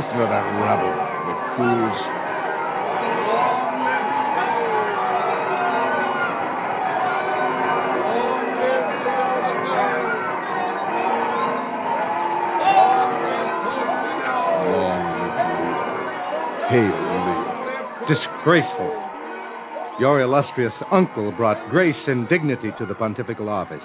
Listen 0.00 0.16
to 0.16 0.24
that 0.24 0.46
rabble, 0.64 0.96
the 1.28 1.36
fools. 1.60 1.98
Hail, 16.70 16.96
Disgraceful. 18.08 18.88
Your 20.00 20.22
illustrious 20.22 20.72
uncle 20.90 21.30
brought 21.32 21.58
grace 21.70 21.92
and 22.06 22.26
dignity 22.30 22.70
to 22.78 22.86
the 22.86 22.94
pontifical 22.94 23.50
office. 23.50 23.78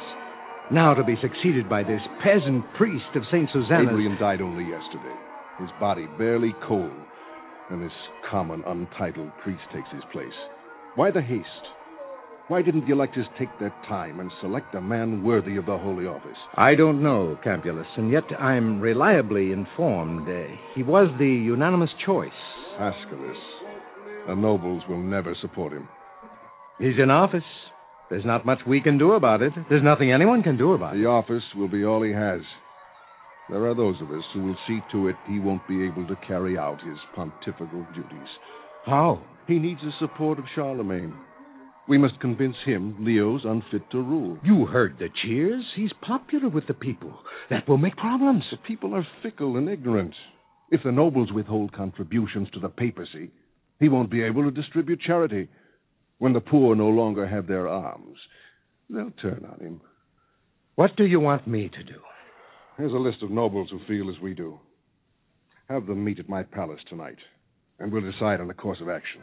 Now 0.71 0.93
to 0.93 1.03
be 1.03 1.17
succeeded 1.21 1.69
by 1.69 1.83
this 1.83 1.99
peasant 2.23 2.63
priest 2.77 3.03
of 3.15 3.23
St. 3.33 3.49
Susanna. 3.51 3.91
Adrian 3.91 4.17
died 4.17 4.39
only 4.39 4.63
yesterday. 4.63 5.34
His 5.59 5.69
body 5.79 6.07
barely 6.17 6.53
cold, 6.67 6.91
and 7.69 7.81
this 7.81 7.91
common, 8.29 8.63
untitled 8.67 9.31
priest 9.43 9.61
takes 9.73 9.89
his 9.91 10.03
place. 10.11 10.27
Why 10.95 11.11
the 11.11 11.21
haste? 11.21 11.45
Why 12.47 12.61
didn't 12.61 12.85
the 12.85 12.93
electors 12.93 13.25
take 13.39 13.49
their 13.59 13.73
time 13.87 14.19
and 14.19 14.29
select 14.39 14.75
a 14.75 14.81
man 14.81 15.23
worthy 15.23 15.57
of 15.57 15.65
the 15.65 15.77
holy 15.77 16.05
office? 16.05 16.37
I 16.55 16.75
don't 16.75 17.01
know, 17.01 17.39
Campulus, 17.43 17.87
and 17.97 18.11
yet 18.11 18.23
I'm 18.39 18.79
reliably 18.79 19.51
informed 19.51 20.27
uh, 20.29 20.55
he 20.75 20.83
was 20.83 21.09
the 21.17 21.25
unanimous 21.25 21.89
choice. 22.05 22.29
Asculus. 22.79 23.37
The 24.27 24.35
nobles 24.35 24.83
will 24.87 25.01
never 25.01 25.35
support 25.41 25.73
him. 25.73 25.87
He's 26.79 26.99
in 27.01 27.09
office. 27.09 27.43
There's 28.09 28.25
not 28.25 28.45
much 28.45 28.59
we 28.67 28.81
can 28.81 28.97
do 28.97 29.13
about 29.13 29.41
it. 29.41 29.53
There's 29.69 29.83
nothing 29.83 30.11
anyone 30.11 30.43
can 30.43 30.57
do 30.57 30.73
about 30.73 30.95
it. 30.95 30.99
The 30.99 31.07
office 31.07 31.43
will 31.55 31.67
be 31.69 31.83
all 31.83 32.03
he 32.03 32.11
has. 32.11 32.41
There 33.49 33.65
are 33.67 33.75
those 33.75 34.01
of 34.01 34.09
us 34.09 34.23
who 34.33 34.41
will 34.41 34.57
see 34.67 34.79
to 34.91 35.07
it 35.07 35.15
he 35.27 35.39
won't 35.39 35.67
be 35.67 35.85
able 35.85 36.07
to 36.07 36.15
carry 36.27 36.57
out 36.57 36.81
his 36.81 36.97
pontifical 37.15 37.85
duties. 37.93 38.27
How? 38.85 39.21
He 39.47 39.59
needs 39.59 39.81
the 39.81 39.91
support 39.99 40.39
of 40.39 40.45
Charlemagne. 40.55 41.13
We 41.87 41.99
must 41.99 42.19
convince 42.19 42.55
him 42.65 42.97
Leo's 43.05 43.45
unfit 43.45 43.83
to 43.91 43.99
rule. 43.99 44.39
You 44.43 44.65
heard 44.65 44.97
the 44.97 45.09
cheers. 45.23 45.63
He's 45.75 45.93
popular 46.01 46.49
with 46.49 46.65
the 46.67 46.73
people. 46.73 47.19
That 47.51 47.67
will 47.67 47.77
make 47.77 47.95
problems. 47.95 48.43
The 48.49 48.57
people 48.57 48.95
are 48.95 49.05
fickle 49.21 49.57
and 49.57 49.69
ignorant. 49.69 50.15
If 50.71 50.81
the 50.83 50.91
nobles 50.91 51.31
withhold 51.31 51.73
contributions 51.73 52.47
to 52.53 52.59
the 52.59 52.69
papacy, 52.69 53.29
he 53.79 53.89
won't 53.89 54.09
be 54.09 54.23
able 54.23 54.43
to 54.43 54.51
distribute 54.51 55.01
charity. 55.01 55.47
When 56.17 56.33
the 56.33 56.39
poor 56.39 56.75
no 56.75 56.87
longer 56.87 57.27
have 57.27 57.45
their 57.45 57.67
alms, 57.67 58.17
they'll 58.89 59.11
turn 59.21 59.45
on 59.51 59.63
him. 59.63 59.81
What 60.73 60.95
do 60.95 61.05
you 61.05 61.19
want 61.19 61.47
me 61.47 61.69
to 61.69 61.83
do? 61.83 61.99
Here's 62.77 62.91
a 62.91 62.97
list 62.97 63.23
of 63.23 63.31
nobles 63.31 63.69
who 63.71 63.79
feel 63.87 64.09
as 64.09 64.19
we 64.21 64.33
do. 64.33 64.59
Have 65.69 65.85
them 65.85 66.03
meet 66.03 66.19
at 66.19 66.27
my 66.27 66.43
palace 66.43 66.81
tonight, 66.89 67.17
and 67.79 67.91
we'll 67.91 68.11
decide 68.11 68.41
on 68.41 68.47
the 68.47 68.53
course 68.53 68.81
of 68.81 68.89
action. 68.89 69.21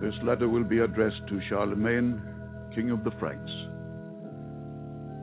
This 0.00 0.14
letter 0.22 0.48
will 0.48 0.64
be 0.64 0.78
addressed 0.78 1.26
to 1.28 1.40
Charlemagne, 1.48 2.22
King 2.74 2.90
of 2.90 3.02
the 3.02 3.10
Franks. 3.18 3.50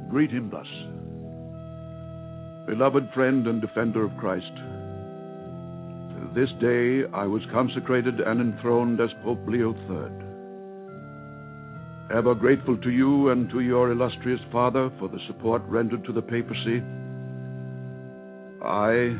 Greet 0.09 0.31
him 0.31 0.49
thus 0.49 0.67
Beloved 2.67 3.09
friend 3.13 3.47
and 3.47 3.61
defender 3.61 4.03
of 4.03 4.15
Christ, 4.17 4.51
this 6.33 6.49
day 6.61 7.03
I 7.13 7.25
was 7.25 7.41
consecrated 7.51 8.21
and 8.21 8.39
enthroned 8.39 9.01
as 9.01 9.09
Pope 9.23 9.45
Leo 9.47 9.73
III. 9.73 10.11
Ever 12.17 12.35
grateful 12.35 12.77
to 12.77 12.89
you 12.89 13.29
and 13.29 13.49
to 13.49 13.59
your 13.59 13.91
illustrious 13.91 14.39
father 14.51 14.89
for 14.97 15.09
the 15.09 15.19
support 15.27 15.61
rendered 15.67 16.05
to 16.05 16.13
the 16.13 16.21
papacy, 16.21 16.81
I, 18.63 19.17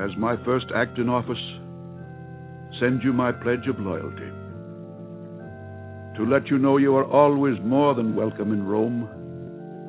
as 0.00 0.16
my 0.16 0.36
first 0.44 0.66
act 0.74 0.98
in 0.98 1.08
office, 1.08 1.42
send 2.80 3.02
you 3.02 3.12
my 3.12 3.32
pledge 3.32 3.66
of 3.68 3.80
loyalty. 3.80 4.30
To 6.16 6.26
let 6.30 6.46
you 6.46 6.58
know 6.58 6.76
you 6.76 6.94
are 6.94 7.10
always 7.10 7.58
more 7.64 7.94
than 7.94 8.14
welcome 8.14 8.52
in 8.52 8.66
Rome, 8.66 9.08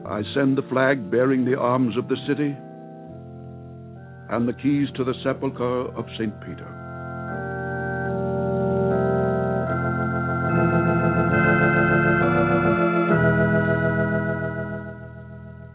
I 0.07 0.21
send 0.33 0.57
the 0.57 0.67
flag 0.69 1.11
bearing 1.11 1.45
the 1.45 1.59
arms 1.59 1.97
of 1.97 2.07
the 2.07 2.17
city 2.27 2.55
and 4.33 4.47
the 4.47 4.53
keys 4.53 4.87
to 4.95 5.03
the 5.03 5.13
sepulchre 5.23 5.95
of 5.95 6.05
St. 6.17 6.33
Peter. 6.41 6.65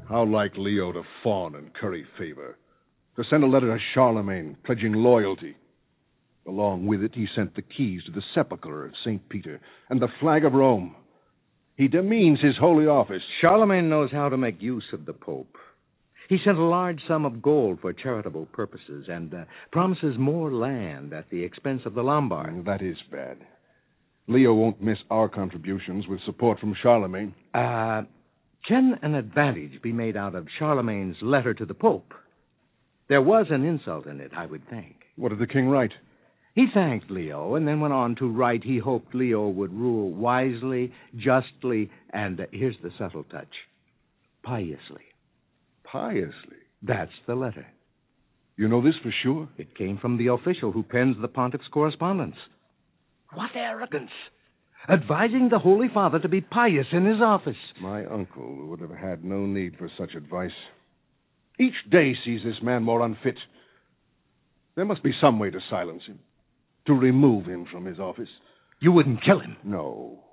How 0.09 0.25
like 0.25 0.53
Leo 0.57 0.93
to 0.93 1.03
fawn 1.23 1.55
and 1.55 1.73
curry 1.75 2.05
favor. 2.19 2.59
To 3.17 3.25
send 3.31 3.45
a 3.45 3.47
letter 3.47 3.77
to 3.77 3.83
Charlemagne 3.95 4.57
pledging 4.65 4.93
loyalty, 4.93 5.57
Along 6.49 6.87
with 6.87 7.03
it, 7.03 7.15
he 7.15 7.27
sent 7.37 7.55
the 7.55 7.63
keys 7.63 8.01
to 8.07 8.11
the 8.11 8.23
sepulchre 8.35 8.87
of 8.87 8.95
St. 9.05 9.29
Peter 9.29 9.61
and 9.91 10.01
the 10.01 10.09
flag 10.19 10.47
of 10.47 10.55
Rome. 10.55 10.97
He 11.77 11.89
demeans 11.89 12.41
his 12.41 12.57
holy 12.59 12.87
office. 12.87 13.23
Charlemagne 13.43 13.91
knows 13.91 14.11
how 14.11 14.31
to 14.31 14.39
make 14.39 14.63
use 14.63 14.87
of 14.95 15.05
the 15.05 15.13
Pope. 15.13 15.59
He 16.29 16.37
sent 16.45 16.59
a 16.59 16.63
large 16.63 17.01
sum 17.09 17.25
of 17.25 17.41
gold 17.41 17.79
for 17.81 17.93
charitable 17.95 18.47
purposes 18.53 19.07
and 19.09 19.33
uh, 19.33 19.45
promises 19.73 20.17
more 20.19 20.53
land 20.53 21.15
at 21.15 21.31
the 21.31 21.43
expense 21.43 21.83
of 21.87 21.95
the 21.95 22.03
Lombards. 22.03 22.67
That 22.67 22.83
is 22.83 22.97
bad. 23.11 23.39
Leo 24.27 24.53
won't 24.53 24.83
miss 24.83 24.99
our 25.11 25.31
contributions 25.31 26.07
with 26.07 26.21
support 26.27 26.61
from 26.61 26.77
Charlemagne. 26.83 27.35
Uh, 27.55 28.03
can 28.69 28.99
an 29.01 29.15
advantage 29.15 29.81
be 29.81 29.93
made 29.93 30.19
out 30.19 30.35
of 30.35 30.47
Charlemagne's 30.59 31.17
letter 31.23 31.55
to 31.55 31.65
the 31.65 31.73
Pope? 31.73 32.13
There 33.09 33.23
was 33.23 33.47
an 33.49 33.65
insult 33.65 34.05
in 34.07 34.21
it, 34.21 34.33
I 34.37 34.45
would 34.45 34.69
think. 34.69 34.97
What 35.17 35.31
did 35.31 35.39
the 35.39 35.47
king 35.47 35.69
write? 35.69 35.93
He 36.55 36.67
thanked 36.75 37.11
Leo 37.11 37.55
and 37.55 37.67
then 37.67 37.81
went 37.81 37.95
on 37.95 38.17
to 38.17 38.31
write 38.31 38.65
he 38.65 38.79
hoped 38.79 39.15
Leo 39.15 39.49
would 39.49 39.73
rule 39.73 40.11
wisely, 40.11 40.93
justly, 41.17 41.91
and 42.13 42.39
uh, 42.39 42.45
here's 42.53 42.77
the 42.83 42.91
subtle 42.99 43.25
touch 43.25 43.49
piously. 44.43 45.05
Piously. 45.91 46.59
That's 46.83 47.13
the 47.27 47.35
letter. 47.35 47.67
You 48.57 48.69
know 48.69 48.83
this 48.83 48.95
for 49.03 49.15
sure? 49.23 49.49
It 49.57 49.77
came 49.77 49.99
from 49.99 50.19
the 50.19 50.29
official 50.29 50.73
who 50.73 50.83
pens 50.83 51.17
the 51.21 51.29
pontiff's 51.29 51.69
correspondence. 51.73 52.37
What 53.33 53.51
arrogance! 53.55 54.11
Advising 54.89 55.49
the 55.51 55.59
Holy 55.59 55.89
Father 55.93 56.19
to 56.19 56.29
be 56.29 56.41
pious 56.41 56.87
in 56.93 57.05
his 57.05 57.21
office. 57.21 57.57
My 57.81 58.05
uncle 58.07 58.67
would 58.69 58.81
have 58.81 58.91
had 58.91 59.25
no 59.25 59.45
need 59.47 59.77
for 59.77 59.91
such 59.99 60.15
advice. 60.15 60.51
Each 61.61 61.75
day 61.91 62.15
sees 62.25 62.41
this 62.45 62.63
man 62.63 62.85
more 62.85 63.05
unfit. 63.05 63.37
There 64.77 64.85
must 64.85 65.03
be 65.03 65.13
some 65.21 65.39
way 65.39 65.51
to 65.51 65.59
silence 65.69 66.03
him, 66.07 66.21
to 66.87 66.95
remove 66.95 67.47
him 67.47 67.67
from 67.71 67.85
his 67.85 67.99
office. 67.99 68.29
You 68.81 68.93
wouldn't 68.93 69.25
kill 69.25 69.41
him. 69.41 69.57
No. 69.65 70.25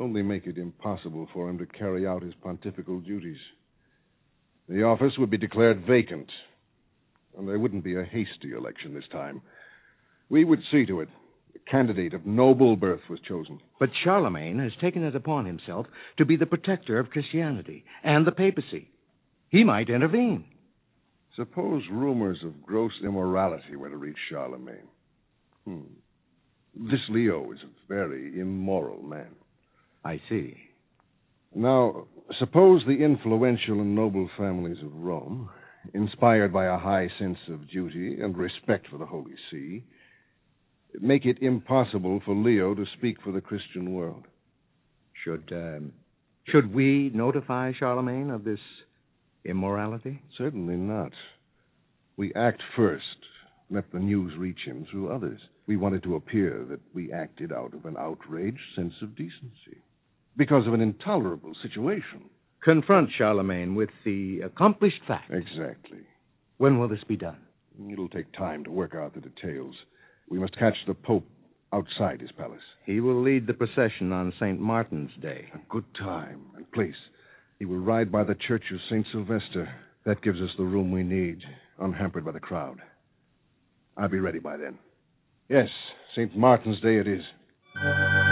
Only 0.00 0.22
make 0.22 0.46
it 0.46 0.56
impossible 0.56 1.28
for 1.34 1.50
him 1.50 1.58
to 1.58 1.66
carry 1.66 2.06
out 2.06 2.22
his 2.22 2.34
pontifical 2.42 3.00
duties. 3.00 3.38
The 4.72 4.84
office 4.84 5.12
would 5.18 5.28
be 5.28 5.36
declared 5.36 5.84
vacant, 5.86 6.28
and 7.36 7.46
there 7.46 7.58
wouldn't 7.58 7.84
be 7.84 7.94
a 7.94 8.04
hasty 8.04 8.52
election 8.56 8.94
this 8.94 9.04
time. 9.12 9.42
We 10.30 10.44
would 10.44 10.60
see 10.70 10.86
to 10.86 11.00
it 11.00 11.10
a 11.54 11.70
candidate 11.70 12.14
of 12.14 12.24
noble 12.24 12.76
birth 12.76 13.02
was 13.10 13.20
chosen. 13.28 13.60
But 13.78 13.90
Charlemagne 14.02 14.60
has 14.60 14.72
taken 14.80 15.02
it 15.02 15.14
upon 15.14 15.44
himself 15.44 15.86
to 16.16 16.24
be 16.24 16.36
the 16.36 16.46
protector 16.46 16.98
of 16.98 17.10
Christianity 17.10 17.84
and 18.02 18.26
the 18.26 18.32
papacy. 18.32 18.88
He 19.50 19.62
might 19.62 19.90
intervene. 19.90 20.46
Suppose 21.36 21.82
rumors 21.90 22.38
of 22.42 22.62
gross 22.62 22.92
immorality 23.04 23.76
were 23.76 23.90
to 23.90 23.96
reach 23.98 24.16
Charlemagne. 24.30 24.88
Hmm. 25.66 25.82
This 26.74 27.00
Leo 27.10 27.52
is 27.52 27.58
a 27.62 27.88
very 27.92 28.40
immoral 28.40 29.02
man. 29.02 29.34
I 30.02 30.18
see. 30.30 30.56
Now, 31.54 32.06
suppose 32.38 32.82
the 32.86 33.04
influential 33.04 33.80
and 33.80 33.94
noble 33.94 34.28
families 34.38 34.78
of 34.82 34.94
Rome, 34.94 35.50
inspired 35.94 36.52
by 36.52 36.66
a 36.66 36.78
high 36.78 37.08
sense 37.18 37.38
of 37.48 37.68
duty 37.68 38.20
and 38.20 38.36
respect 38.36 38.86
for 38.88 38.98
the 38.98 39.06
Holy 39.06 39.34
See, 39.50 39.84
make 41.00 41.26
it 41.26 41.42
impossible 41.42 42.20
for 42.24 42.34
Leo 42.34 42.74
to 42.74 42.84
speak 42.96 43.16
for 43.22 43.32
the 43.32 43.40
Christian 43.40 43.92
world. 43.92 44.26
Should 45.24 45.50
um, 45.52 45.92
should 46.48 46.74
we 46.74 47.10
notify 47.14 47.72
Charlemagne 47.78 48.30
of 48.30 48.44
this 48.44 48.58
immorality? 49.44 50.20
Certainly 50.36 50.76
not. 50.76 51.12
We 52.16 52.32
act 52.34 52.62
first, 52.76 53.04
let 53.70 53.90
the 53.92 54.00
news 54.00 54.36
reach 54.36 54.60
him 54.66 54.86
through 54.90 55.12
others. 55.12 55.40
We 55.66 55.76
wanted 55.76 56.02
to 56.04 56.16
appear 56.16 56.66
that 56.68 56.80
we 56.92 57.12
acted 57.12 57.52
out 57.52 57.74
of 57.74 57.84
an 57.84 57.96
outraged 57.96 58.58
sense 58.74 58.94
of 59.02 59.16
decency, 59.16 59.80
because 60.36 60.66
of 60.66 60.74
an 60.74 60.80
intolerable 60.80 61.52
situation. 61.62 62.28
Confront 62.62 63.10
Charlemagne 63.16 63.74
with 63.74 63.90
the 64.04 64.40
accomplished 64.44 65.00
fact. 65.06 65.32
Exactly. 65.32 65.98
When 66.58 66.78
will 66.78 66.88
this 66.88 67.04
be 67.08 67.16
done? 67.16 67.38
It'll 67.90 68.08
take 68.08 68.32
time 68.32 68.64
to 68.64 68.70
work 68.70 68.94
out 68.94 69.14
the 69.14 69.20
details. 69.20 69.74
We 70.28 70.38
must 70.38 70.58
catch 70.58 70.76
the 70.86 70.94
Pope 70.94 71.26
outside 71.72 72.20
his 72.20 72.30
palace. 72.32 72.60
He 72.86 73.00
will 73.00 73.20
lead 73.22 73.46
the 73.46 73.54
procession 73.54 74.12
on 74.12 74.32
St. 74.38 74.60
Martin's 74.60 75.10
Day. 75.20 75.46
A 75.54 75.58
good 75.68 75.84
time 75.98 76.42
and 76.56 76.70
place. 76.72 76.94
He 77.58 77.64
will 77.64 77.78
ride 77.78 78.12
by 78.12 78.24
the 78.24 78.36
church 78.46 78.64
of 78.72 78.80
St. 78.90 79.06
Sylvester. 79.12 79.68
That 80.04 80.22
gives 80.22 80.40
us 80.40 80.50
the 80.56 80.64
room 80.64 80.90
we 80.90 81.02
need, 81.02 81.38
unhampered 81.78 82.24
by 82.24 82.32
the 82.32 82.40
crowd. 82.40 82.78
I'll 83.96 84.08
be 84.08 84.20
ready 84.20 84.38
by 84.38 84.56
then. 84.56 84.78
Yes, 85.48 85.68
St. 86.14 86.36
Martin's 86.36 86.80
Day 86.80 86.96
it 86.96 87.06
is. 87.06 87.20
Is 87.20 88.31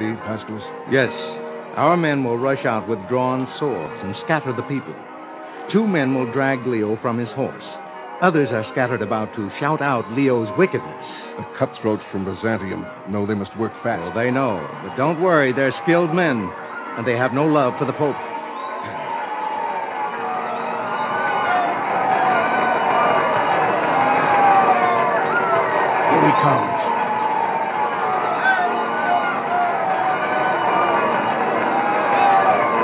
ready, 0.00 0.16
Pascalus? 0.24 0.62
Yes. 0.90 1.12
Our 1.76 1.96
men 1.96 2.24
will 2.24 2.38
rush 2.38 2.64
out 2.66 2.88
with 2.88 2.98
drawn 3.08 3.46
swords 3.60 3.94
and 4.02 4.14
scatter 4.24 4.52
the 4.56 4.66
people. 4.66 4.94
Two 5.72 5.86
men 5.86 6.14
will 6.14 6.30
drag 6.32 6.66
Leo 6.66 6.98
from 7.00 7.18
his 7.18 7.28
horse. 7.36 7.62
Others 8.22 8.48
are 8.50 8.66
scattered 8.72 9.02
about 9.02 9.34
to 9.36 9.48
shout 9.60 9.80
out 9.80 10.04
Leo's 10.12 10.48
wickedness. 10.58 11.04
The 11.38 11.46
cutthroats 11.58 12.02
from 12.10 12.24
Byzantium 12.24 12.84
know 13.08 13.26
they 13.26 13.34
must 13.34 13.56
work 13.58 13.72
fast. 13.82 14.02
Well, 14.02 14.12
they 14.12 14.30
know. 14.30 14.60
But 14.84 14.96
don't 14.96 15.22
worry, 15.22 15.52
they're 15.52 15.72
skilled 15.84 16.12
men, 16.12 16.50
and 16.98 17.06
they 17.06 17.16
have 17.16 17.32
no 17.32 17.46
love 17.46 17.74
for 17.78 17.86
the 17.86 17.96
Pope. 17.96 18.18
Here 26.10 26.24
he 26.26 26.34
comes. 26.42 26.79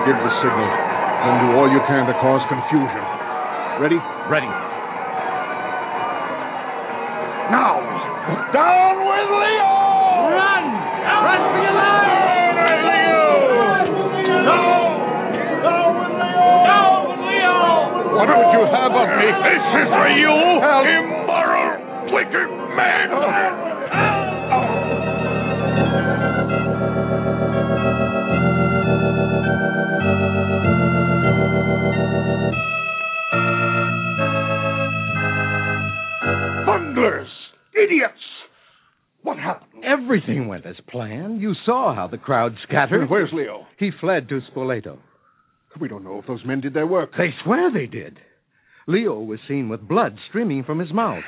Give 0.06 0.14
the 0.14 0.30
signal. 0.38 0.70
Then 1.26 1.34
do 1.42 1.58
all 1.58 1.66
you 1.66 1.82
can 1.90 2.06
to 2.06 2.14
cause 2.22 2.38
confusion. 2.46 3.02
Ready? 3.82 3.98
Ready. 4.30 4.46
Now! 7.50 7.82
Down 8.54 9.02
with 9.02 9.30
Leo! 9.34 9.74
Run! 10.30 10.64
Run 11.10 11.40
for 11.42 11.58
your 11.58 11.74
lives! 11.74 12.06
What 18.14 18.30
would 18.30 18.50
you 18.54 18.62
have 18.62 18.94
of 18.94 19.08
me? 19.10 19.26
This 19.42 19.62
is 19.74 19.90
for 19.90 20.06
you, 20.06 20.30
immoral, 20.86 22.14
wicked 22.14 22.48
man! 22.78 23.10
Oh. 23.10 23.45
Bunglers! 36.66 37.28
Idiots! 37.74 38.12
What 39.22 39.38
happened? 39.38 39.84
Everything 39.84 40.48
went 40.48 40.66
as 40.66 40.76
planned. 40.88 41.40
You 41.40 41.54
saw 41.64 41.94
how 41.94 42.08
the 42.08 42.18
crowd 42.18 42.54
scattered. 42.66 43.08
Where's 43.08 43.30
Leo? 43.32 43.66
He 43.78 43.90
fled 44.00 44.28
to 44.28 44.40
Spoleto. 44.50 44.98
We 45.80 45.88
don't 45.88 46.04
know 46.04 46.18
if 46.18 46.26
those 46.26 46.44
men 46.44 46.60
did 46.60 46.74
their 46.74 46.86
work. 46.86 47.10
They 47.16 47.30
swear 47.44 47.70
they 47.70 47.86
did. 47.86 48.18
Leo 48.88 49.20
was 49.20 49.40
seen 49.48 49.68
with 49.68 49.86
blood 49.86 50.16
streaming 50.28 50.64
from 50.64 50.78
his 50.78 50.92
mouth. 50.92 51.24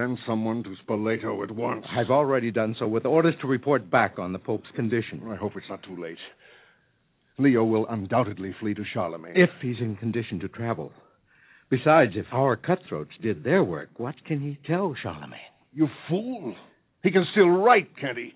Send 0.00 0.18
someone 0.26 0.62
to 0.62 0.74
Spoleto 0.82 1.44
at 1.44 1.50
once. 1.50 1.84
I've 1.94 2.08
already 2.08 2.50
done 2.50 2.74
so 2.78 2.88
with 2.88 3.04
orders 3.04 3.34
to 3.42 3.46
report 3.46 3.90
back 3.90 4.18
on 4.18 4.32
the 4.32 4.38
Pope's 4.38 4.70
condition. 4.74 5.20
I 5.30 5.36
hope 5.36 5.52
it's 5.56 5.66
not 5.68 5.82
too 5.82 6.00
late. 6.00 6.16
Leo 7.36 7.64
will 7.64 7.86
undoubtedly 7.86 8.54
flee 8.58 8.72
to 8.72 8.82
Charlemagne. 8.94 9.34
If 9.36 9.50
he's 9.60 9.76
in 9.78 9.96
condition 9.96 10.40
to 10.40 10.48
travel. 10.48 10.90
Besides, 11.68 12.12
if 12.14 12.24
our 12.32 12.56
cutthroats 12.56 13.10
did 13.20 13.44
their 13.44 13.62
work, 13.62 13.90
what 13.98 14.14
can 14.26 14.40
he 14.40 14.58
tell 14.66 14.96
Charlemagne? 15.02 15.38
You 15.74 15.86
fool! 16.08 16.54
He 17.02 17.10
can 17.10 17.26
still 17.32 17.50
write, 17.50 17.90
can't 18.00 18.16
he? 18.16 18.32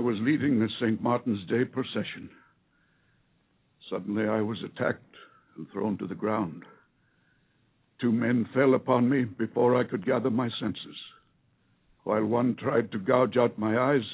I 0.00 0.02
was 0.02 0.16
leading 0.22 0.58
the 0.58 0.70
St. 0.80 1.02
Martin's 1.02 1.46
Day 1.46 1.62
procession. 1.62 2.30
Suddenly 3.90 4.26
I 4.26 4.40
was 4.40 4.56
attacked 4.64 5.14
and 5.58 5.66
thrown 5.70 5.98
to 5.98 6.06
the 6.06 6.14
ground. 6.14 6.62
Two 8.00 8.10
men 8.10 8.48
fell 8.54 8.72
upon 8.72 9.10
me 9.10 9.24
before 9.24 9.76
I 9.76 9.84
could 9.84 10.06
gather 10.06 10.30
my 10.30 10.48
senses. 10.58 10.96
While 12.04 12.24
one 12.24 12.56
tried 12.56 12.90
to 12.92 12.98
gouge 12.98 13.36
out 13.36 13.58
my 13.58 13.76
eyes, 13.78 14.06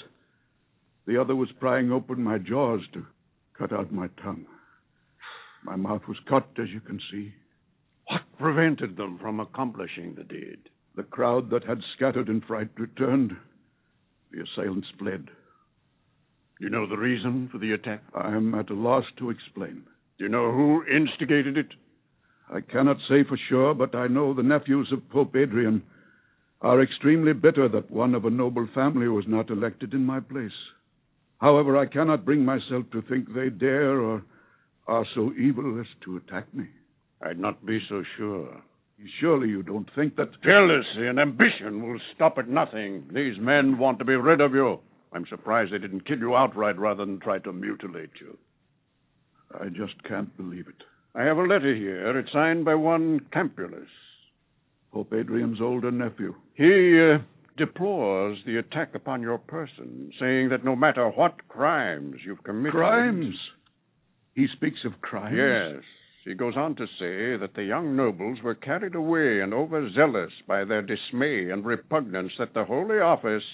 the 1.07 1.21
other 1.21 1.37
was 1.37 1.53
prying 1.61 1.93
open 1.93 2.21
my 2.21 2.39
jaws 2.39 2.81
to 2.93 3.07
cut 3.57 3.73
out 3.73 3.93
my 3.93 4.09
tongue. 4.21 4.47
My 5.63 5.77
mouth 5.77 6.03
was 6.09 6.19
cut, 6.29 6.49
as 6.61 6.69
you 6.71 6.81
can 6.81 6.99
see. 7.13 7.33
What 8.09 8.23
prevented 8.41 8.97
them 8.97 9.19
from 9.21 9.39
accomplishing 9.39 10.17
the 10.17 10.25
deed? 10.25 10.69
The 10.97 11.05
crowd 11.05 11.49
that 11.51 11.63
had 11.63 11.79
scattered 11.95 12.29
in 12.29 12.41
fright 12.41 12.71
returned. 12.77 13.37
The 14.33 14.43
assailants 14.43 14.89
fled. 14.99 15.29
You 16.59 16.71
know 16.71 16.87
the 16.89 16.97
reason 16.97 17.49
for 17.53 17.59
the 17.59 17.73
attack? 17.73 18.03
I 18.15 18.35
am 18.35 18.55
at 18.55 18.71
a 18.71 18.75
loss 18.75 19.05
to 19.19 19.31
explain. 19.31 19.83
Do 20.19 20.25
you 20.25 20.31
know 20.31 20.53
who 20.53 20.85
instigated 20.87 21.59
it? 21.59 21.69
I 22.51 22.61
cannot 22.61 22.97
say 23.09 23.25
for 23.29 23.39
sure, 23.49 23.75
but 23.75 23.95
I 23.95 24.07
know 24.07 24.33
the 24.33 24.43
nephews 24.43 24.89
of 24.93 25.09
Pope 25.11 25.37
Adrian 25.37 25.83
are 26.63 26.83
extremely 26.83 27.35
bitter 27.35 27.69
that 27.69 27.91
one 27.91 28.15
of 28.15 28.25
a 28.25 28.31
noble 28.31 28.67
family 28.75 29.09
was 29.09 29.25
not 29.29 29.51
elected 29.51 29.93
in 29.93 30.07
my 30.07 30.21
place. 30.21 30.51
However, 31.41 31.77
I 31.77 31.85
cannot 31.87 32.25
bring 32.25 32.45
myself 32.45 32.87
to 32.93 33.03
think 33.03 33.35
they 33.35 33.51
dare 33.51 34.01
or 34.01 34.23
are 34.87 35.05
so 35.15 35.33
evil 35.39 35.79
as 35.79 35.87
to 36.05 36.17
attack 36.17 36.53
me. 36.55 36.67
I'd 37.21 37.39
not 37.39 37.67
be 37.67 37.81
so 37.89 38.03
sure. 38.17 38.63
Surely 39.21 39.49
you 39.49 39.63
don't 39.63 39.91
think 39.95 40.17
that. 40.17 40.31
Jealousy 40.43 41.07
and 41.07 41.19
ambition 41.21 41.87
will 41.87 42.01
stop 42.15 42.39
at 42.39 42.49
nothing. 42.49 43.05
These 43.13 43.39
men 43.39 43.77
want 43.77 43.99
to 43.99 44.07
be 44.07 44.17
rid 44.17 44.41
of 44.41 44.55
you. 44.55 44.79
I'm 45.13 45.27
surprised 45.29 45.73
they 45.73 45.79
didn't 45.79 46.07
kill 46.07 46.19
you 46.19 46.37
outright 46.37 46.79
rather 46.79 47.05
than 47.05 47.21
try 47.21 47.39
to 47.41 47.53
mutilate 47.53 48.11
you. 48.21 48.37
I 49.59 49.69
just 49.69 50.03
can't 50.09 50.37
believe 50.37 50.69
it. 50.69 50.83
I 51.15 51.23
have 51.23 51.39
a 51.39 51.43
letter 51.43 51.75
here. 51.75 52.19
It's 52.19 52.33
signed 52.33 52.65
by 52.65 52.75
one 52.75 53.21
Campulus. 53.33 53.89
Pope 54.93 55.13
Adrian's 55.13 55.61
older 55.61 55.91
nephew. 55.91 56.35
He 56.55 57.01
uh, 57.01 57.19
deplores 57.57 58.39
the 58.45 58.59
attack 58.59 58.95
upon 58.95 59.23
your 59.23 59.39
person, 59.39 60.11
saying 60.21 60.51
that 60.51 60.65
no 60.65 60.77
matter 60.77 61.09
what 61.09 61.49
crimes 61.49 62.17
you've 62.25 62.43
committed. 62.43 62.73
Crimes? 62.73 63.35
He 64.35 64.47
speaks 64.55 64.81
of 64.85 65.01
crimes? 65.01 65.37
Yes. 65.37 65.83
He 66.25 66.35
goes 66.35 66.57
on 66.57 66.75
to 66.77 66.87
say 66.99 67.37
that 67.39 67.55
the 67.55 67.65
young 67.65 67.95
nobles 67.95 68.39
were 68.43 68.55
carried 68.55 68.95
away 68.95 69.41
and 69.41 69.55
overzealous 69.55 70.33
by 70.47 70.65
their 70.65 70.83
dismay 70.83 71.51
and 71.51 71.65
repugnance 71.65 72.33
that 72.39 72.53
the 72.53 72.65
Holy 72.65 72.99
Office 72.99 73.45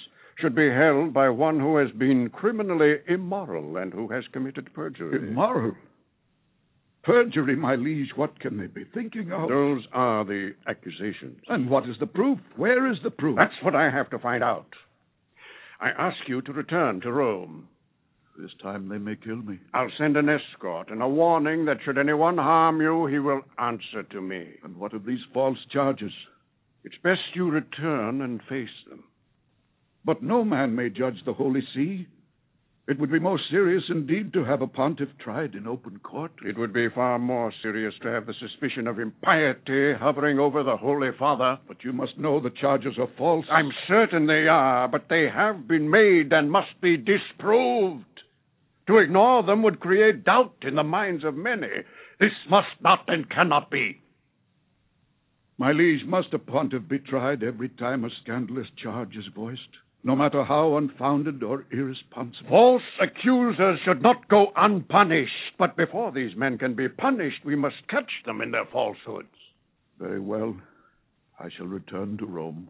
should 0.43 0.55
be 0.57 0.71
held 0.71 1.15
by 1.15 1.29
one 1.29 1.61
who 1.61 1.77
has 1.77 1.91
been 1.93 2.29
criminally 2.29 2.97
immoral 3.09 3.77
and 3.77 3.93
who 3.93 4.09
has 4.09 4.25
committed 4.33 4.75
perjury. 4.75 5.29
Immoral? 5.29 5.73
Perjury, 7.05 7.57
my 7.57 7.77
liege, 7.77 8.11
what 8.17 8.39
can 8.41 8.59
they 8.59 8.67
be 8.67 8.85
thinking 8.93 9.33
of? 9.33 9.49
Those 9.49 9.83
are 9.93 10.25
the 10.25 10.53
accusations. 10.69 11.39
And 11.49 11.71
what 11.71 11.89
is 11.89 11.97
the 12.01 12.07
proof? 12.07 12.39
Where 12.57 12.91
is 12.91 12.99
the 13.03 13.11
proof? 13.11 13.37
That's 13.37 13.63
what 13.63 13.75
I 13.75 13.91
have 13.91 14.11
to 14.11 14.19
find 14.19 14.43
out. 14.43 14.67
I 15.81 15.91
ask 15.91 16.17
you 16.29 16.43
to 16.43 16.53
return 16.53 17.01
to 17.01 17.13
Rome. 17.13 17.69
This 18.39 18.53
time 18.63 18.89
they 18.89 18.99
may 18.99 19.17
kill 19.17 19.37
me. 19.37 19.59
I'll 19.75 19.91
send 19.99 20.17
an 20.17 20.29
escort 20.29 20.91
and 20.91 21.03
a 21.03 21.09
warning 21.09 21.65
that 21.67 21.79
should 21.85 21.99
anyone 21.99 22.39
harm 22.39 22.81
you, 22.81 23.07
he 23.07 23.19
will 23.19 23.43
answer 23.59 24.03
to 24.11 24.21
me. 24.21 24.55
And 24.65 24.77
what 24.77 24.95
of 24.95 25.05
these 25.05 25.21
false 25.35 25.59
charges? 25.73 26.13
It's 26.85 26.97
best 27.03 27.21
you 27.35 27.51
return 27.51 28.23
and 28.23 28.41
face 28.49 28.69
them. 28.89 29.05
But 30.05 30.23
no 30.23 30.45
man 30.45 30.75
may 30.75 30.91
judge 30.91 31.25
the 31.25 31.33
Holy 31.33 31.63
See. 31.75 32.09
It 32.89 32.99
would 32.99 33.13
be 33.13 33.21
most 33.21 33.45
serious 33.49 33.85
indeed 33.89 34.33
to 34.33 34.45
have 34.45 34.61
a 34.61 34.67
pontiff 34.67 35.09
tried 35.23 35.55
in 35.55 35.69
open 35.69 36.01
court. 36.01 36.33
It 36.45 36.59
would 36.59 36.73
be 36.73 36.89
far 36.93 37.21
more 37.21 37.53
serious 37.63 37.95
to 38.03 38.09
have 38.09 38.27
the 38.27 38.35
suspicion 38.35 38.89
of 38.89 38.99
impiety 38.99 39.95
hovering 39.95 40.41
over 40.41 40.65
the 40.65 40.77
Holy 40.77 41.11
Father. 41.17 41.59
But 41.69 41.85
you 41.85 41.93
must 41.93 42.19
know 42.19 42.41
the 42.41 42.51
charges 42.51 42.99
are 42.99 43.09
false. 43.17 43.47
I'm 43.49 43.71
certain 43.87 44.27
they 44.27 44.49
are, 44.49 44.89
but 44.89 45.09
they 45.09 45.29
have 45.33 45.69
been 45.69 45.89
made 45.89 46.33
and 46.33 46.51
must 46.51 46.81
be 46.81 46.97
disproved. 46.97 48.05
To 48.89 48.99
ignore 48.99 49.45
them 49.45 49.63
would 49.63 49.79
create 49.79 50.25
doubt 50.25 50.57
in 50.63 50.75
the 50.75 50.83
minds 50.83 51.25
of 51.25 51.37
many. 51.37 51.69
This 52.19 52.33
must 52.51 52.67
not 52.81 53.05
and 53.07 53.31
cannot 53.31 53.71
be. 53.71 54.01
My 55.57 55.71
liege, 55.71 56.05
must 56.05 56.35
a 56.35 56.41
pontiff 56.41 56.89
be 56.89 56.99
tried 56.99 57.45
every 57.45 57.69
time 57.69 58.05
a 58.05 58.11
scandalous 58.23 58.67
charge 58.83 59.15
is 59.17 59.27
voiced? 59.33 59.61
No 60.05 60.17
matter 60.17 60.45
how 60.45 60.77
unfounded 60.77 61.43
or 61.43 61.65
irresponsible. 61.71 62.49
False 62.49 62.83
accusers 63.01 63.79
should 63.85 64.03
not 64.03 64.29
go 64.29 64.49
unpunished, 64.57 65.57
but 65.59 65.77
before 65.77 66.11
these 66.11 66.37
men 66.37 66.59
can 66.59 66.75
be 66.75 66.89
punished, 66.89 67.45
we 67.45 67.55
must 67.55 67.77
catch 67.89 68.11
them 68.27 68.41
in 68.41 68.51
their 68.51 68.67
falsehoods. 68.73 69.29
Very 70.01 70.21
well. 70.21 70.57
I 71.39 71.49
shall 71.57 71.67
return 71.67 72.19
to 72.19 72.27
Rome 72.27 72.69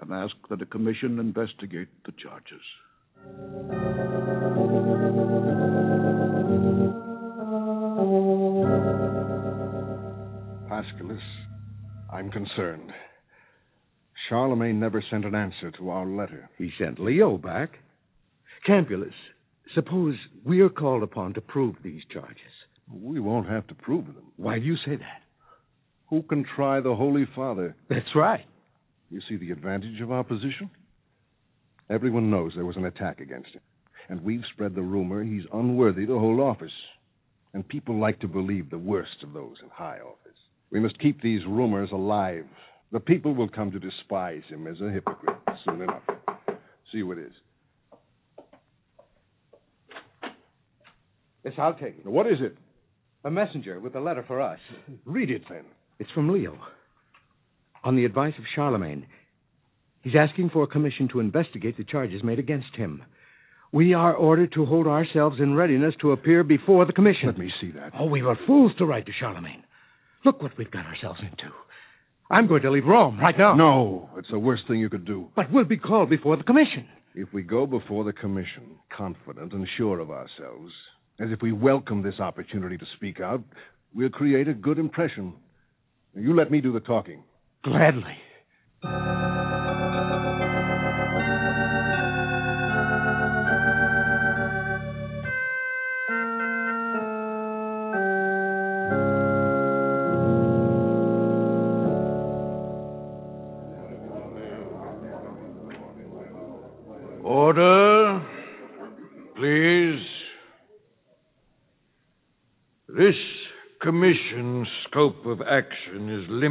and 0.00 0.12
ask 0.12 0.34
that 0.48 0.62
a 0.62 0.66
commission 0.66 1.18
investigate 1.18 1.88
the 2.06 2.12
charges. 2.12 2.60
Paschalis, 10.68 11.20
I'm 12.12 12.30
concerned. 12.30 12.92
Charlemagne 14.30 14.78
never 14.78 15.02
sent 15.10 15.24
an 15.24 15.34
answer 15.34 15.72
to 15.72 15.90
our 15.90 16.06
letter. 16.06 16.48
He 16.56 16.70
sent 16.78 17.00
Leo 17.00 17.36
back. 17.36 17.70
Campulus, 18.64 19.12
suppose 19.74 20.14
we're 20.44 20.68
called 20.68 21.02
upon 21.02 21.34
to 21.34 21.40
prove 21.40 21.74
these 21.82 22.02
charges. 22.12 22.38
We 22.92 23.18
won't 23.18 23.48
have 23.48 23.66
to 23.66 23.74
prove 23.74 24.06
them. 24.06 24.30
Why 24.36 24.60
do 24.60 24.64
you 24.64 24.76
say 24.86 24.94
that? 24.94 25.22
Who 26.10 26.22
can 26.22 26.44
try 26.56 26.80
the 26.80 26.94
Holy 26.94 27.26
Father? 27.34 27.74
That's 27.88 28.14
right. 28.14 28.44
You 29.10 29.20
see 29.28 29.36
the 29.36 29.50
advantage 29.50 30.00
of 30.00 30.12
our 30.12 30.22
position? 30.22 30.70
Everyone 31.90 32.30
knows 32.30 32.52
there 32.54 32.64
was 32.64 32.76
an 32.76 32.84
attack 32.84 33.18
against 33.18 33.50
him. 33.50 33.62
And 34.08 34.22
we've 34.22 34.44
spread 34.52 34.76
the 34.76 34.82
rumor 34.82 35.24
he's 35.24 35.42
unworthy 35.52 36.06
to 36.06 36.18
hold 36.18 36.38
office. 36.38 36.70
And 37.52 37.66
people 37.66 37.98
like 37.98 38.20
to 38.20 38.28
believe 38.28 38.70
the 38.70 38.78
worst 38.78 39.24
of 39.24 39.32
those 39.32 39.56
in 39.60 39.70
high 39.70 39.98
office. 39.98 40.38
We 40.70 40.78
must 40.78 41.00
keep 41.00 41.20
these 41.20 41.44
rumors 41.48 41.90
alive 41.92 42.44
the 42.92 43.00
people 43.00 43.34
will 43.34 43.48
come 43.48 43.70
to 43.70 43.78
despise 43.78 44.42
him 44.48 44.66
as 44.66 44.80
a 44.80 44.90
hypocrite 44.90 45.36
soon 45.64 45.82
enough. 45.82 46.02
See 46.92 47.00
who 47.00 47.12
it 47.12 47.18
is. 47.18 47.32
Yes, 51.44 51.54
I'll 51.56 51.74
take 51.74 51.98
it. 51.98 52.06
What 52.06 52.26
is 52.26 52.38
it? 52.40 52.56
A 53.24 53.30
messenger 53.30 53.78
with 53.80 53.94
a 53.94 54.00
letter 54.00 54.24
for 54.26 54.40
us. 54.40 54.58
Read 55.04 55.30
it, 55.30 55.42
then. 55.48 55.64
It's 55.98 56.10
from 56.12 56.30
Leo. 56.30 56.58
On 57.84 57.96
the 57.96 58.04
advice 58.04 58.34
of 58.38 58.44
Charlemagne, 58.54 59.06
he's 60.02 60.14
asking 60.18 60.50
for 60.50 60.62
a 60.62 60.66
commission 60.66 61.08
to 61.12 61.20
investigate 61.20 61.76
the 61.76 61.84
charges 61.84 62.22
made 62.22 62.38
against 62.38 62.74
him. 62.76 63.02
We 63.72 63.94
are 63.94 64.14
ordered 64.14 64.52
to 64.54 64.66
hold 64.66 64.86
ourselves 64.86 65.36
in 65.38 65.54
readiness 65.54 65.94
to 66.00 66.12
appear 66.12 66.42
before 66.42 66.84
the 66.84 66.92
commission. 66.92 67.28
Let 67.28 67.38
me 67.38 67.52
see 67.60 67.70
that. 67.72 67.92
Oh, 67.98 68.06
we 68.06 68.22
were 68.22 68.36
fools 68.46 68.72
to 68.78 68.84
write 68.84 69.06
to 69.06 69.12
Charlemagne. 69.18 69.62
Look 70.24 70.42
what 70.42 70.58
we've 70.58 70.70
got 70.70 70.86
ourselves 70.86 71.20
into. 71.20 71.52
I'm 72.30 72.46
going 72.46 72.62
to 72.62 72.70
leave 72.70 72.86
Rome 72.86 73.18
right 73.18 73.36
now. 73.36 73.54
No, 73.54 74.08
it's 74.16 74.30
the 74.30 74.38
worst 74.38 74.62
thing 74.68 74.78
you 74.78 74.88
could 74.88 75.04
do. 75.04 75.28
But 75.34 75.52
we'll 75.52 75.64
be 75.64 75.76
called 75.76 76.10
before 76.10 76.36
the 76.36 76.44
commission. 76.44 76.86
If 77.14 77.32
we 77.32 77.42
go 77.42 77.66
before 77.66 78.04
the 78.04 78.12
commission, 78.12 78.76
confident 78.96 79.52
and 79.52 79.66
sure 79.76 79.98
of 79.98 80.10
ourselves, 80.10 80.72
as 81.18 81.28
if 81.32 81.42
we 81.42 81.50
welcome 81.50 82.02
this 82.02 82.20
opportunity 82.20 82.78
to 82.78 82.86
speak 82.94 83.20
out, 83.20 83.42
we'll 83.92 84.10
create 84.10 84.46
a 84.46 84.54
good 84.54 84.78
impression. 84.78 85.34
You 86.14 86.36
let 86.36 86.52
me 86.52 86.60
do 86.60 86.72
the 86.72 86.78
talking. 86.78 87.24
Gladly. 87.64 88.16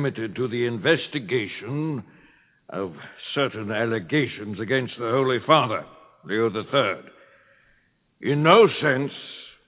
Limited 0.10 0.36
to 0.36 0.48
the 0.48 0.66
investigation 0.66 2.04
of 2.70 2.92
certain 3.36 3.72
allegations 3.72 4.60
against 4.60 4.94
the 4.98 5.10
Holy 5.12 5.38
Father, 5.46 5.86
Leo 6.25 6.50
III. 6.50 7.01
In 8.22 8.44
no 8.44 8.68
sense 8.82 9.12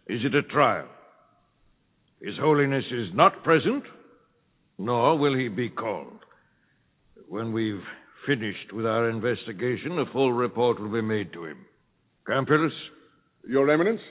is 0.07 0.21
it 0.24 0.36
a 0.36 0.43
trial. 0.43 0.88
His 2.21 2.36
Holiness 2.39 2.86
is 2.91 3.07
not 3.13 3.43
present, 3.43 3.83
nor 4.77 5.17
will 5.17 5.38
he 5.38 5.48
be 5.48 5.69
called. 5.69 6.19
When 7.27 7.53
we've 7.53 7.81
finished 8.27 8.74
with 8.74 8.86
our 8.86 9.10
investigation, 9.10 9.98
a 9.98 10.12
full 10.12 10.33
report 10.33 10.79
will 10.79 10.91
be 10.91 11.01
made 11.01 11.33
to 11.33 11.45
him. 11.45 11.65
Campulus? 12.27 12.74
Your 13.48 13.69
Eminence? 13.71 14.01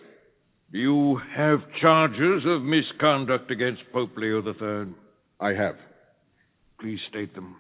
You 0.73 1.21
have 1.37 1.59
charges 1.81 2.43
of 2.47 2.63
misconduct 2.63 3.51
against 3.51 3.83
Pope 3.93 4.17
Leo 4.17 4.43
III. 4.43 4.95
I 5.41 5.51
have. 5.51 5.77
Please 6.81 6.99
state 7.11 7.35
them. 7.35 7.57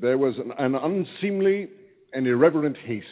There 0.00 0.18
was 0.18 0.34
an, 0.38 0.52
an 0.58 0.74
unseemly 0.74 1.68
and 2.12 2.26
irreverent 2.26 2.76
haste 2.84 3.06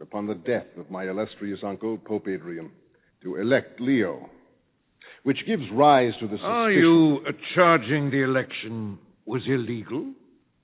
upon 0.00 0.26
the 0.26 0.34
death 0.34 0.66
of 0.78 0.90
my 0.90 1.08
illustrious 1.08 1.60
uncle, 1.64 1.98
Pope 1.98 2.28
Adrian, 2.28 2.70
to 3.22 3.36
elect 3.36 3.80
Leo, 3.80 4.28
which 5.22 5.38
gives 5.46 5.62
rise 5.72 6.12
to 6.20 6.26
the 6.26 6.36
suspicion. 6.36 6.50
Are 6.50 6.70
you 6.70 7.18
uh, 7.26 7.32
charging 7.54 8.10
the 8.10 8.22
election 8.22 8.98
was 9.24 9.42
illegal? 9.46 10.12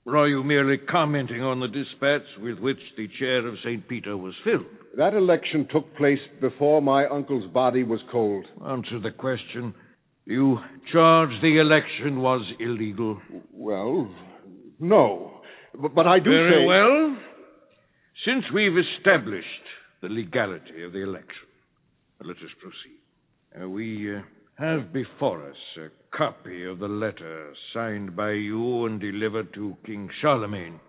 Or 0.05 0.17
are 0.17 0.27
you 0.27 0.43
merely 0.43 0.77
commenting 0.77 1.41
on 1.41 1.61
the 1.61 1.67
dispatch 1.67 2.27
with 2.41 2.59
which 2.59 2.79
the 2.97 3.07
chair 3.19 3.47
of 3.47 3.55
St. 3.63 3.87
Peter 3.87 4.17
was 4.17 4.33
filled? 4.43 4.65
That 4.97 5.13
election 5.13 5.67
took 5.71 5.95
place 5.95 6.19
before 6.41 6.81
my 6.81 7.07
uncle's 7.07 7.49
body 7.51 7.83
was 7.83 8.01
cold. 8.11 8.45
Answer 8.67 8.99
the 8.99 9.11
question. 9.11 9.73
You 10.25 10.57
charge 10.91 11.31
the 11.41 11.59
election 11.59 12.21
was 12.21 12.41
illegal. 12.59 13.19
Well, 13.51 14.09
no. 14.79 15.41
But, 15.79 15.93
but 15.95 16.07
I 16.07 16.19
do 16.19 16.29
Very 16.29 16.63
say... 16.63 16.65
well. 16.65 17.17
Since 18.25 18.45
we've 18.53 18.77
established 18.77 19.47
the 20.01 20.07
legality 20.07 20.83
of 20.85 20.93
the 20.93 21.03
election, 21.03 21.47
let 22.21 22.37
us 22.37 22.51
proceed. 22.61 23.61
Uh, 23.61 23.69
we 23.69 24.15
uh, 24.15 24.21
have 24.57 24.93
before 24.93 25.49
us 25.49 25.57
a 25.77 26.17
copy 26.17 26.65
of 26.65 26.79
the 26.79 26.87
letter 26.87 27.53
signed 27.73 28.15
by 28.15 28.31
you 28.31 28.85
and 28.85 29.01
delivered 29.01 29.53
to 29.55 29.75
King 29.85 30.09
Charlemagne, 30.21 30.79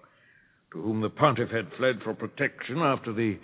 to 0.73 0.81
whom 0.81 1.01
the 1.01 1.11
pontiff 1.11 1.51
had 1.51 1.69
fled 1.77 1.97
for 2.05 2.15
protection 2.15 2.79
after 2.79 3.13
the 3.13 3.37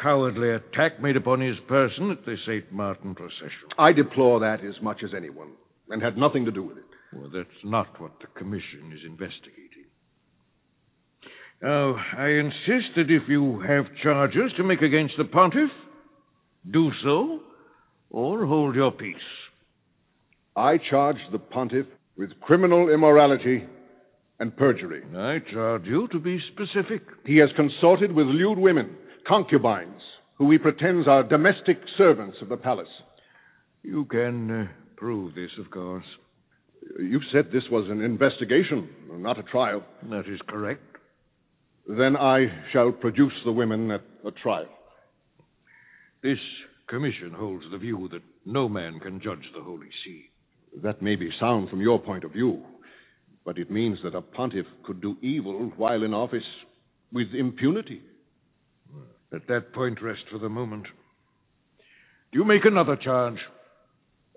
cowardly 0.00 0.50
attack 0.50 1.00
made 1.00 1.16
upon 1.16 1.40
his 1.40 1.56
person 1.68 2.10
at 2.10 2.24
the 2.24 2.36
St. 2.46 2.72
Martin 2.72 3.14
procession. 3.14 3.68
I 3.78 3.92
deplore 3.92 4.40
that 4.40 4.64
as 4.64 4.80
much 4.82 4.98
as 5.04 5.10
anyone, 5.16 5.52
and 5.88 6.02
had 6.02 6.16
nothing 6.16 6.44
to 6.44 6.50
do 6.50 6.62
with 6.62 6.78
it. 6.78 6.84
Well, 7.12 7.30
that's 7.32 7.48
not 7.64 8.00
what 8.00 8.12
the 8.20 8.26
commission 8.38 8.92
is 8.92 9.00
investigating. 9.06 9.86
Now, 11.62 11.96
I 12.18 12.28
insist 12.28 12.96
that 12.96 13.10
if 13.10 13.28
you 13.28 13.60
have 13.60 13.84
charges 14.02 14.50
to 14.56 14.64
make 14.64 14.82
against 14.82 15.14
the 15.16 15.24
pontiff, 15.24 15.70
do 16.70 16.90
so, 17.04 17.40
or 18.10 18.46
hold 18.46 18.74
your 18.74 18.90
peace. 18.90 19.16
I 20.56 20.78
charge 20.90 21.16
the 21.30 21.38
pontiff 21.38 21.86
with 22.16 22.40
criminal 22.40 22.88
immorality 22.88 23.64
and 24.40 24.56
perjury. 24.56 25.02
I 25.16 25.38
charge 25.52 25.84
you 25.84 26.08
to 26.08 26.18
be 26.18 26.40
specific. 26.52 27.02
He 27.24 27.36
has 27.38 27.48
consorted 27.54 28.12
with 28.12 28.26
lewd 28.26 28.58
women, 28.58 28.96
concubines, 29.26 30.00
who 30.36 30.50
he 30.50 30.58
pretends 30.58 31.06
are 31.08 31.22
domestic 31.22 31.78
servants 31.96 32.36
of 32.42 32.48
the 32.48 32.56
palace. 32.56 32.88
You 33.82 34.04
can 34.06 34.50
uh, 34.50 34.66
prove 34.96 35.34
this, 35.34 35.50
of 35.58 35.70
course. 35.70 36.04
You 36.98 37.20
said 37.32 37.46
this 37.46 37.62
was 37.70 37.88
an 37.90 38.00
investigation, 38.00 38.88
not 39.10 39.38
a 39.38 39.44
trial. 39.44 39.84
That 40.10 40.28
is 40.28 40.40
correct. 40.48 40.82
Then 41.86 42.16
I 42.16 42.46
shall 42.72 42.92
produce 42.92 43.32
the 43.44 43.52
women 43.52 43.90
at 43.90 44.02
a 44.24 44.30
trial. 44.30 44.68
This 46.22 46.38
commission 46.88 47.32
holds 47.32 47.64
the 47.70 47.78
view 47.78 48.08
that 48.12 48.22
no 48.46 48.68
man 48.68 49.00
can 49.00 49.20
judge 49.20 49.44
the 49.54 49.62
Holy 49.62 49.88
See. 50.04 50.30
That 50.82 51.02
may 51.02 51.16
be 51.16 51.30
sound 51.40 51.68
from 51.68 51.80
your 51.80 51.98
point 51.98 52.24
of 52.24 52.32
view, 52.32 52.62
but 53.44 53.58
it 53.58 53.70
means 53.70 53.98
that 54.04 54.14
a 54.14 54.22
pontiff 54.22 54.66
could 54.84 55.00
do 55.00 55.16
evil 55.20 55.72
while 55.76 56.02
in 56.02 56.14
office 56.14 56.42
with 57.12 57.28
impunity. 57.34 58.00
Let 59.32 59.46
that 59.48 59.72
point 59.72 60.02
rest 60.02 60.20
for 60.30 60.38
the 60.38 60.50
moment. 60.50 60.84
Do 62.32 62.38
you 62.38 62.44
make 62.44 62.64
another 62.64 62.96
charge? 62.96 63.38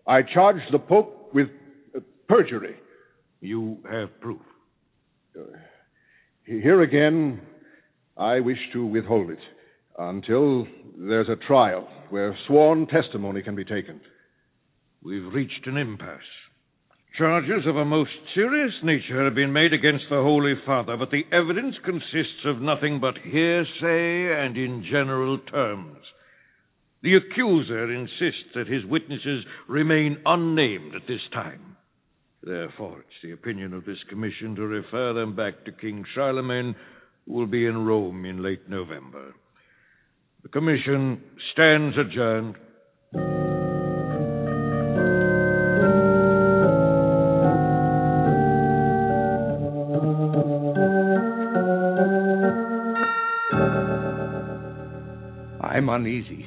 I 0.07 0.21
charge 0.21 0.61
the 0.71 0.79
Pope 0.79 1.31
with 1.33 1.47
uh, 1.95 1.99
perjury. 2.29 2.75
You 3.41 3.77
have 3.91 4.19
proof. 4.21 4.41
Uh, 5.37 5.43
here 6.45 6.81
again, 6.81 7.41
I 8.17 8.39
wish 8.39 8.57
to 8.73 8.85
withhold 8.85 9.31
it 9.31 9.39
until 9.97 10.65
there's 10.97 11.29
a 11.29 11.45
trial 11.47 11.87
where 12.09 12.37
sworn 12.47 12.87
testimony 12.87 13.41
can 13.41 13.55
be 13.55 13.65
taken. 13.65 13.99
We've 15.03 15.33
reached 15.33 15.67
an 15.67 15.77
impasse. 15.77 16.19
Charges 17.17 17.65
of 17.65 17.77
a 17.77 17.85
most 17.85 18.11
serious 18.33 18.73
nature 18.83 19.23
have 19.23 19.35
been 19.35 19.53
made 19.53 19.71
against 19.71 20.05
the 20.09 20.17
Holy 20.17 20.55
Father, 20.65 20.97
but 20.97 21.11
the 21.11 21.23
evidence 21.31 21.75
consists 21.85 22.43
of 22.45 22.61
nothing 22.61 22.99
but 22.99 23.17
hearsay 23.23 24.45
and 24.45 24.57
in 24.57 24.83
general 24.91 25.37
terms. 25.39 25.95
The 27.03 27.15
accuser 27.15 27.93
insists 27.93 28.51
that 28.55 28.67
his 28.67 28.83
witnesses 28.83 29.45
remain 29.69 30.17
unnamed 30.25 30.93
at 30.93 31.07
this 31.07 31.21
time. 31.31 31.77
Therefore, 32.43 32.99
it's 32.99 33.23
the 33.23 33.31
opinion 33.31 33.73
of 33.73 33.85
this 33.85 34.03
commission 34.09 34.55
to 34.55 34.63
refer 34.63 35.13
them 35.13 35.37
back 35.37 35.63
to 35.65 35.71
King 35.71 36.03
Charlemagne, 36.13 36.75
who 37.25 37.33
will 37.33 37.47
be 37.47 37.65
in 37.65 37.85
Rome 37.85 38.25
in 38.25 38.43
late 38.43 38.69
November. 38.69 39.33
The 40.43 40.49
commission 40.49 41.21
stands 41.53 41.95
adjourned. 41.97 42.55
Uneasy. 55.95 56.45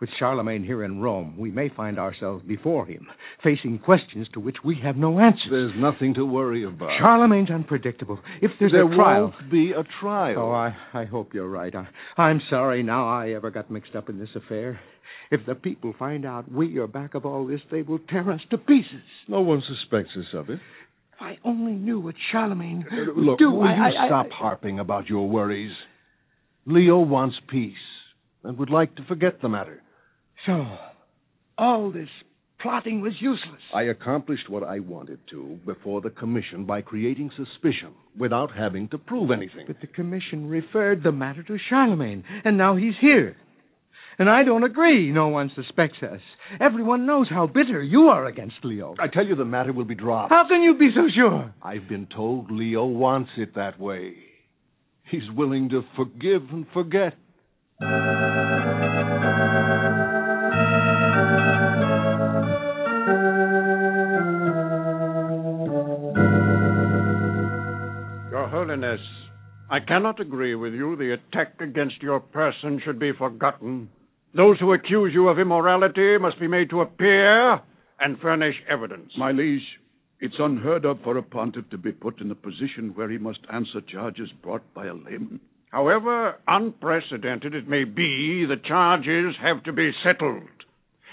With 0.00 0.08
Charlemagne 0.18 0.64
here 0.64 0.82
in 0.82 1.00
Rome, 1.02 1.34
we 1.38 1.50
may 1.50 1.68
find 1.68 1.98
ourselves 1.98 2.42
before 2.48 2.86
him, 2.86 3.06
facing 3.44 3.78
questions 3.80 4.26
to 4.32 4.40
which 4.40 4.56
we 4.64 4.78
have 4.82 4.96
no 4.96 5.20
answers. 5.20 5.50
There's 5.50 5.72
nothing 5.76 6.14
to 6.14 6.24
worry 6.24 6.64
about. 6.64 6.98
Charlemagne's 6.98 7.50
unpredictable. 7.50 8.18
If 8.40 8.50
there's 8.58 8.72
there 8.72 8.90
a 8.90 8.96
trial. 8.96 9.28
There 9.28 9.40
won't 9.40 9.50
be 9.52 9.72
a 9.72 9.84
trial. 10.00 10.36
Oh, 10.38 10.52
I, 10.52 10.74
I 10.94 11.04
hope 11.04 11.34
you're 11.34 11.50
right. 11.50 11.74
I, 11.74 11.86
I'm 12.20 12.40
sorry 12.48 12.82
now 12.82 13.08
I 13.10 13.32
ever 13.32 13.50
got 13.50 13.70
mixed 13.70 13.94
up 13.94 14.08
in 14.08 14.18
this 14.18 14.30
affair. 14.34 14.80
If 15.30 15.44
the 15.46 15.54
people 15.54 15.92
find 15.98 16.24
out 16.24 16.50
we 16.50 16.78
are 16.78 16.86
back 16.86 17.14
of 17.14 17.26
all 17.26 17.46
this, 17.46 17.60
they 17.70 17.82
will 17.82 17.98
tear 18.08 18.32
us 18.32 18.40
to 18.50 18.56
pieces. 18.58 19.02
No 19.28 19.42
one 19.42 19.62
suspects 19.68 20.12
us 20.18 20.32
of 20.34 20.48
it. 20.48 20.54
If 21.14 21.20
I 21.20 21.36
only 21.44 21.72
knew 21.72 22.00
what 22.00 22.14
Charlemagne 22.32 22.86
would 22.90 23.16
Look, 23.18 23.38
do. 23.38 23.50
will 23.50 23.64
I, 23.64 23.74
you 23.76 23.82
I- 23.82 24.04
I- 24.04 24.08
stop 24.08 24.30
harping 24.30 24.78
about 24.78 25.08
your 25.10 25.28
worries? 25.28 25.72
Leo 26.64 27.00
wants 27.00 27.36
peace 27.50 27.74
and 28.44 28.58
would 28.58 28.70
like 28.70 28.94
to 28.96 29.04
forget 29.04 29.40
the 29.42 29.48
matter. 29.48 29.82
So, 30.46 30.64
all 31.58 31.90
this 31.90 32.08
plotting 32.60 33.00
was 33.00 33.12
useless. 33.20 33.60
I 33.74 33.82
accomplished 33.84 34.48
what 34.48 34.62
I 34.62 34.80
wanted 34.80 35.18
to 35.30 35.58
before 35.66 36.00
the 36.00 36.10
commission 36.10 36.66
by 36.66 36.82
creating 36.82 37.30
suspicion 37.36 37.94
without 38.18 38.50
having 38.56 38.88
to 38.88 38.98
prove 38.98 39.30
anything. 39.30 39.64
But 39.66 39.80
the 39.80 39.86
commission 39.86 40.48
referred 40.48 41.02
the 41.02 41.12
matter 41.12 41.42
to 41.42 41.56
Charlemagne, 41.68 42.24
and 42.44 42.56
now 42.56 42.76
he's 42.76 42.94
here. 43.00 43.36
And 44.18 44.28
I 44.28 44.44
don't 44.44 44.64
agree. 44.64 45.10
No 45.10 45.28
one 45.28 45.50
suspects 45.56 45.96
us. 46.02 46.20
Everyone 46.60 47.06
knows 47.06 47.28
how 47.30 47.46
bitter 47.46 47.82
you 47.82 48.08
are 48.08 48.26
against 48.26 48.56
Leo. 48.62 48.94
I 48.98 49.08
tell 49.08 49.24
you, 49.24 49.34
the 49.34 49.46
matter 49.46 49.72
will 49.72 49.86
be 49.86 49.94
dropped. 49.94 50.30
How 50.30 50.46
can 50.46 50.60
you 50.60 50.76
be 50.76 50.90
so 50.94 51.08
sure? 51.14 51.54
I've 51.62 51.88
been 51.88 52.06
told 52.14 52.50
Leo 52.50 52.84
wants 52.84 53.30
it 53.38 53.54
that 53.54 53.80
way. 53.80 54.12
He's 55.10 55.22
willing 55.34 55.70
to 55.70 55.82
forgive 55.96 56.42
and 56.52 56.66
forget. 56.74 57.14
Your 57.80 57.88
Holiness, 68.48 69.00
I 69.70 69.80
cannot 69.80 70.20
agree 70.20 70.54
with 70.54 70.74
you. 70.74 70.94
The 70.96 71.14
attack 71.14 71.58
against 71.60 72.02
your 72.02 72.20
person 72.20 72.82
should 72.84 72.98
be 72.98 73.12
forgotten. 73.16 73.88
Those 74.34 74.58
who 74.60 74.74
accuse 74.74 75.12
you 75.14 75.28
of 75.28 75.38
immorality 75.38 76.18
must 76.18 76.38
be 76.38 76.48
made 76.48 76.68
to 76.70 76.82
appear 76.82 77.60
and 77.98 78.18
furnish 78.20 78.56
evidence. 78.68 79.12
My 79.16 79.32
liege, 79.32 79.62
it's 80.20 80.34
unheard 80.38 80.84
of 80.84 81.00
for 81.02 81.16
a 81.16 81.22
pontiff 81.22 81.70
to 81.70 81.78
be 81.78 81.92
put 81.92 82.20
in 82.20 82.30
a 82.30 82.34
position 82.34 82.92
where 82.94 83.08
he 83.08 83.16
must 83.16 83.40
answer 83.50 83.80
charges 83.80 84.28
brought 84.42 84.74
by 84.74 84.86
a 84.86 84.92
layman. 84.94 85.40
However 85.70 86.36
unprecedented 86.48 87.54
it 87.54 87.68
may 87.68 87.84
be, 87.84 88.44
the 88.44 88.56
charges 88.56 89.36
have 89.40 89.62
to 89.64 89.72
be 89.72 89.92
settled. 90.04 90.48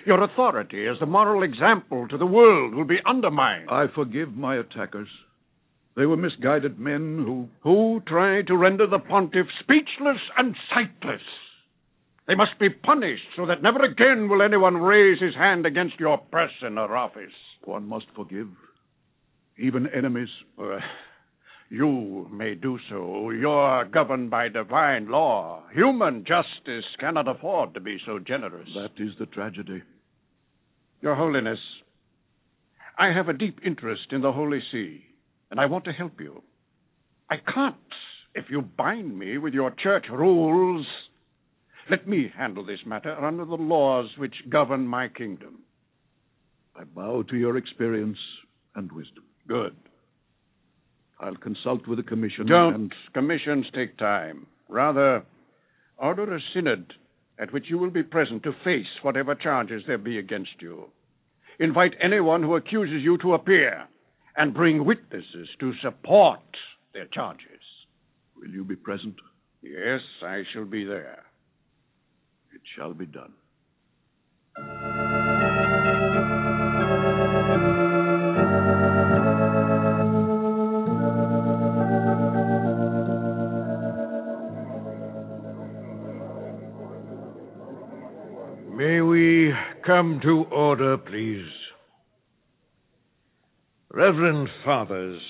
Your 0.06 0.24
authority 0.24 0.88
as 0.88 0.98
the 1.00 1.06
moral 1.06 1.44
example 1.44 2.08
to 2.08 2.18
the 2.18 2.26
world 2.26 2.74
will 2.74 2.86
be 2.86 3.00
undermined. 3.06 3.70
I 3.70 3.86
forgive 3.94 4.34
my 4.36 4.56
attackers. 4.56 5.10
They 5.96 6.06
were 6.06 6.18
misguided 6.18 6.80
men 6.80 7.24
who. 7.26 7.50
Who 7.64 8.02
try 8.08 8.42
to 8.44 8.56
render 8.56 8.88
the 8.88 9.00
pontiff 9.00 9.48
speechless 9.60 10.22
and 10.38 10.56
sightless. 10.74 11.22
They 12.28 12.36
must 12.36 12.60
be 12.60 12.70
punished 12.70 13.24
so 13.36 13.46
that 13.48 13.64
never 13.64 13.84
again 13.84 14.30
will 14.30 14.42
anyone 14.42 14.78
raise 14.78 15.20
his 15.22 15.36
hand 15.36 15.66
against 15.66 16.00
your 16.00 16.18
person 16.18 16.78
or 16.78 16.96
office. 16.96 17.34
One 17.64 17.88
must 17.88 18.06
forgive. 18.16 18.50
Even 19.58 19.88
enemies. 19.88 20.30
Uh, 20.58 20.80
you 21.70 22.28
may 22.32 22.56
do 22.56 22.80
so. 22.90 23.30
You're 23.32 23.86
governed 23.86 24.30
by 24.30 24.50
divine 24.50 25.10
law. 25.10 25.64
Human 25.74 26.24
justice 26.26 26.86
cannot 27.00 27.28
afford 27.28 27.74
to 27.74 27.80
be 27.80 27.98
so 28.06 28.20
generous. 28.20 28.70
That 28.76 29.04
is 29.04 29.12
the 29.20 29.26
tragedy. 29.26 29.84
Your 31.02 31.16
Holiness, 31.16 31.60
I 32.98 33.08
have 33.08 33.30
a 33.30 33.34
deep 33.34 33.60
interest 33.66 34.08
in 34.12 34.22
the 34.22 34.32
Holy 34.32 34.60
See, 34.72 35.04
and 35.52 35.60
I 35.60 35.66
want 35.66 35.86
to 35.86 35.92
help 35.92 36.20
you. 36.20 36.42
I 37.30 37.36
can't 37.54 37.76
if 38.34 38.46
you 38.50 38.62
bind 38.62 39.18
me 39.18 39.38
with 39.38 39.54
your 39.54 39.72
church 39.72 40.06
rules. 40.12 40.86
Let 41.90 42.08
me 42.08 42.32
handle 42.38 42.66
this 42.66 42.80
matter 42.86 43.14
under 43.14 43.46
the 43.46 43.56
laws 43.56 44.10
which 44.18 44.36
govern 44.50 44.88
my 44.88 45.08
kingdom. 45.08 45.60
I 46.76 46.84
bow 46.84 47.24
to 47.24 47.36
your 47.36 47.58
experience 47.58 48.18
and 48.76 48.92
wisdom. 48.92 49.24
Good. 49.48 49.76
I'll 51.20 51.36
consult 51.36 51.88
with 51.88 51.98
the 51.98 52.04
commission. 52.04 52.46
Don't. 52.48 52.76
And 52.76 52.94
Commissions 53.14 53.66
take 53.74 53.98
time. 53.98 54.46
Rather, 54.70 55.24
order 55.98 56.36
a 56.36 56.40
synod 56.54 56.94
at 57.40 57.52
which 57.54 57.66
you 57.70 57.78
will 57.78 57.90
be 57.90 58.04
present 58.04 58.44
to 58.44 58.52
face 58.64 58.86
whatever 59.02 59.36
charges 59.36 59.84
there 59.88 59.98
be 59.98 60.18
against 60.18 60.52
you. 60.60 60.86
Invite 61.60 61.94
anyone 62.04 62.44
who 62.44 62.56
accuses 62.56 63.02
you 63.02 63.18
to 63.20 63.34
appear 63.34 63.88
and 64.36 64.54
bring 64.54 64.86
witnesses 64.86 65.48
to 65.60 65.74
support 65.82 66.40
their 66.94 67.06
charges. 67.06 67.44
will 68.36 68.50
you 68.50 68.64
be 68.64 68.76
present? 68.76 69.16
Yes, 69.62 70.02
I 70.24 70.44
shall 70.54 70.66
be 70.66 70.84
there. 70.86 71.24
It 72.54 72.62
shall 72.76 72.94
be 72.94 73.08
done. 73.08 73.34
Come 89.88 90.20
to 90.22 90.44
order, 90.52 90.98
please? 90.98 91.48
Reverend 93.90 94.50
Fathers, 94.66 95.22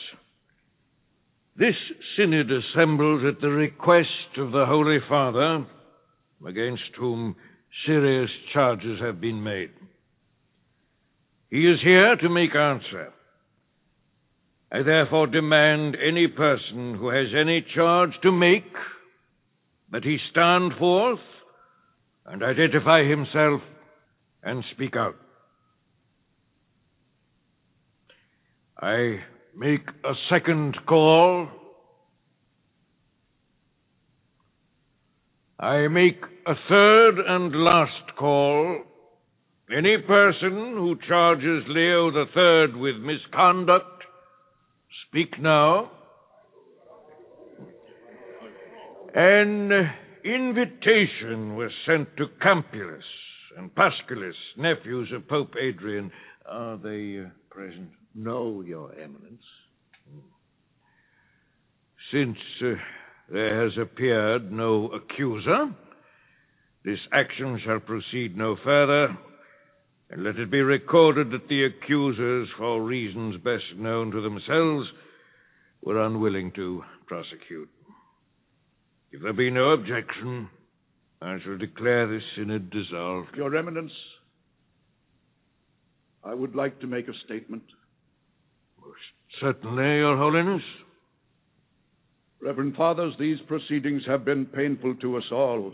this 1.55 1.75
synod 2.17 2.49
assembles 2.51 3.23
at 3.23 3.39
the 3.39 3.49
request 3.49 4.07
of 4.37 4.51
the 4.51 4.65
Holy 4.65 4.97
Father, 5.07 5.63
against 6.45 6.89
whom 6.97 7.35
serious 7.85 8.31
charges 8.51 8.99
have 8.99 9.21
been 9.21 9.43
made. 9.43 9.69
He 11.51 11.59
is 11.59 11.77
here 11.83 12.15
to 12.15 12.29
make 12.29 12.55
answer. 12.55 13.13
I 14.71 14.81
therefore 14.81 15.27
demand 15.27 15.95
any 15.95 16.27
person 16.27 16.95
who 16.95 17.09
has 17.09 17.27
any 17.39 17.63
charge 17.75 18.11
to 18.23 18.31
make 18.31 18.65
that 19.91 20.03
he 20.03 20.17
stand 20.31 20.73
forth 20.79 21.19
and 22.25 22.43
identify 22.43 23.03
himself 23.03 23.61
and 24.47 24.63
speak 24.73 24.95
out. 24.95 25.15
I 28.79 29.17
make 29.55 29.81
a 30.05 30.13
second 30.31 30.77
call. 30.87 31.49
I 35.59 35.87
make 35.89 36.21
a 36.45 36.53
third 36.69 37.15
and 37.27 37.53
last 37.55 38.15
call. 38.17 38.83
Any 39.69 39.97
person 40.07 40.75
who 40.77 40.95
charges 41.09 41.63
Leo 41.67 42.09
III 42.09 42.79
with 42.79 42.95
misconduct, 43.03 44.03
speak 45.09 45.41
now. 45.41 45.91
An 49.13 49.71
invitation 50.23 51.57
was 51.57 51.71
sent 51.85 52.15
to 52.15 52.27
Campulus 52.41 53.03
and 53.57 53.73
Pascalus, 53.73 54.35
nephews 54.55 55.11
of 55.15 55.27
Pope 55.27 55.53
Adrian. 55.59 56.11
Are 56.47 56.77
they 56.77 57.23
uh, 57.25 57.29
present? 57.49 57.89
No, 58.13 58.61
Your 58.61 58.93
Eminence. 58.93 59.43
Since 62.13 62.37
uh, 62.63 62.75
there 63.31 63.63
has 63.63 63.73
appeared 63.81 64.51
no 64.51 64.89
accuser, 64.89 65.73
this 66.85 66.99
action 67.11 67.59
shall 67.65 67.79
proceed 67.79 68.37
no 68.37 68.55
further, 68.63 69.17
and 70.11 70.23
let 70.23 70.37
it 70.37 70.49
be 70.49 70.61
recorded 70.61 71.31
that 71.31 71.49
the 71.49 71.65
accusers, 71.65 72.47
for 72.57 72.81
reasons 72.81 73.35
best 73.43 73.65
known 73.75 74.11
to 74.11 74.21
themselves, 74.21 74.87
were 75.81 76.01
unwilling 76.01 76.51
to 76.55 76.83
prosecute. 77.07 77.69
If 79.11 79.21
there 79.21 79.33
be 79.33 79.49
no 79.49 79.71
objection, 79.71 80.47
I 81.21 81.37
shall 81.43 81.57
declare 81.57 82.07
this 82.07 82.23
synod 82.35 82.69
dissolved. 82.69 83.35
Your 83.35 83.55
Eminence, 83.55 83.91
I 86.23 86.33
would 86.33 86.55
like 86.55 86.79
to 86.81 86.87
make 86.87 87.07
a 87.07 87.13
statement. 87.25 87.63
Most 88.79 88.99
certainly, 89.41 89.97
Your 89.97 90.15
Holiness. 90.17 90.61
Reverend 92.39 92.75
Fathers, 92.75 93.13
these 93.19 93.39
proceedings 93.47 94.03
have 94.05 94.23
been 94.23 94.45
painful 94.45 94.95
to 94.95 95.17
us 95.17 95.23
all. 95.31 95.73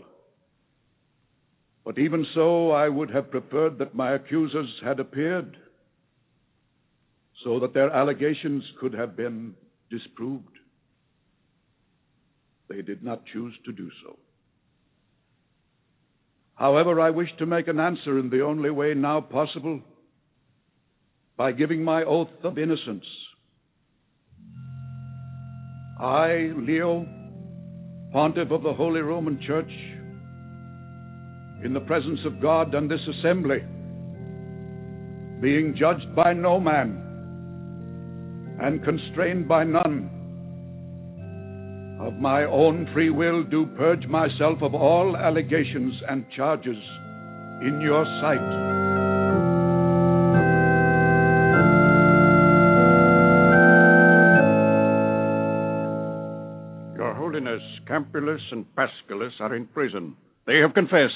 But 1.84 1.98
even 1.98 2.24
so, 2.34 2.70
I 2.70 2.88
would 2.88 3.10
have 3.10 3.30
preferred 3.30 3.78
that 3.78 3.94
my 3.94 4.14
accusers 4.14 4.70
had 4.82 4.98
appeared, 4.98 5.58
so 7.44 7.60
that 7.60 7.74
their 7.74 7.90
allegations 7.90 8.64
could 8.80 8.94
have 8.94 9.14
been 9.14 9.54
disproved. 9.90 10.48
They 12.70 12.80
did 12.80 13.02
not 13.04 13.26
choose 13.26 13.52
to 13.66 13.72
do 13.72 13.90
so. 14.02 14.16
However, 16.54 17.00
I 17.00 17.10
wish 17.10 17.28
to 17.38 17.46
make 17.46 17.68
an 17.68 17.80
answer 17.80 18.18
in 18.18 18.30
the 18.30 18.42
only 18.42 18.70
way 18.70 18.94
now 18.94 19.20
possible 19.20 19.80
by 21.36 21.52
giving 21.52 21.82
my 21.82 22.04
oath 22.04 22.28
of 22.44 22.58
innocence. 22.58 23.04
I, 26.00 26.52
Leo, 26.56 27.06
Pontiff 28.12 28.50
of 28.50 28.62
the 28.62 28.72
Holy 28.72 29.00
Roman 29.00 29.40
Church, 29.46 29.70
in 31.64 31.72
the 31.72 31.80
presence 31.80 32.20
of 32.26 32.40
God 32.40 32.74
and 32.74 32.90
this 32.90 33.00
assembly, 33.18 33.58
being 35.40 35.74
judged 35.78 36.14
by 36.14 36.32
no 36.32 36.60
man 36.60 37.00
and 38.60 38.84
constrained 38.84 39.48
by 39.48 39.64
none, 39.64 40.13
of 42.04 42.14
my 42.20 42.44
own 42.44 42.86
free 42.92 43.08
will 43.08 43.42
do 43.42 43.64
purge 43.78 44.06
myself 44.06 44.60
of 44.60 44.74
all 44.74 45.16
allegations 45.16 45.94
and 46.06 46.26
charges 46.36 46.76
in 47.62 47.80
your 47.80 48.04
sight. 48.20 48.44
Your 56.94 57.14
Holiness, 57.14 57.62
Campulus 57.88 58.42
and 58.52 58.66
Pascalus 58.76 59.32
are 59.40 59.54
in 59.56 59.66
prison. 59.68 60.14
They 60.46 60.58
have 60.58 60.74
confessed. 60.74 61.14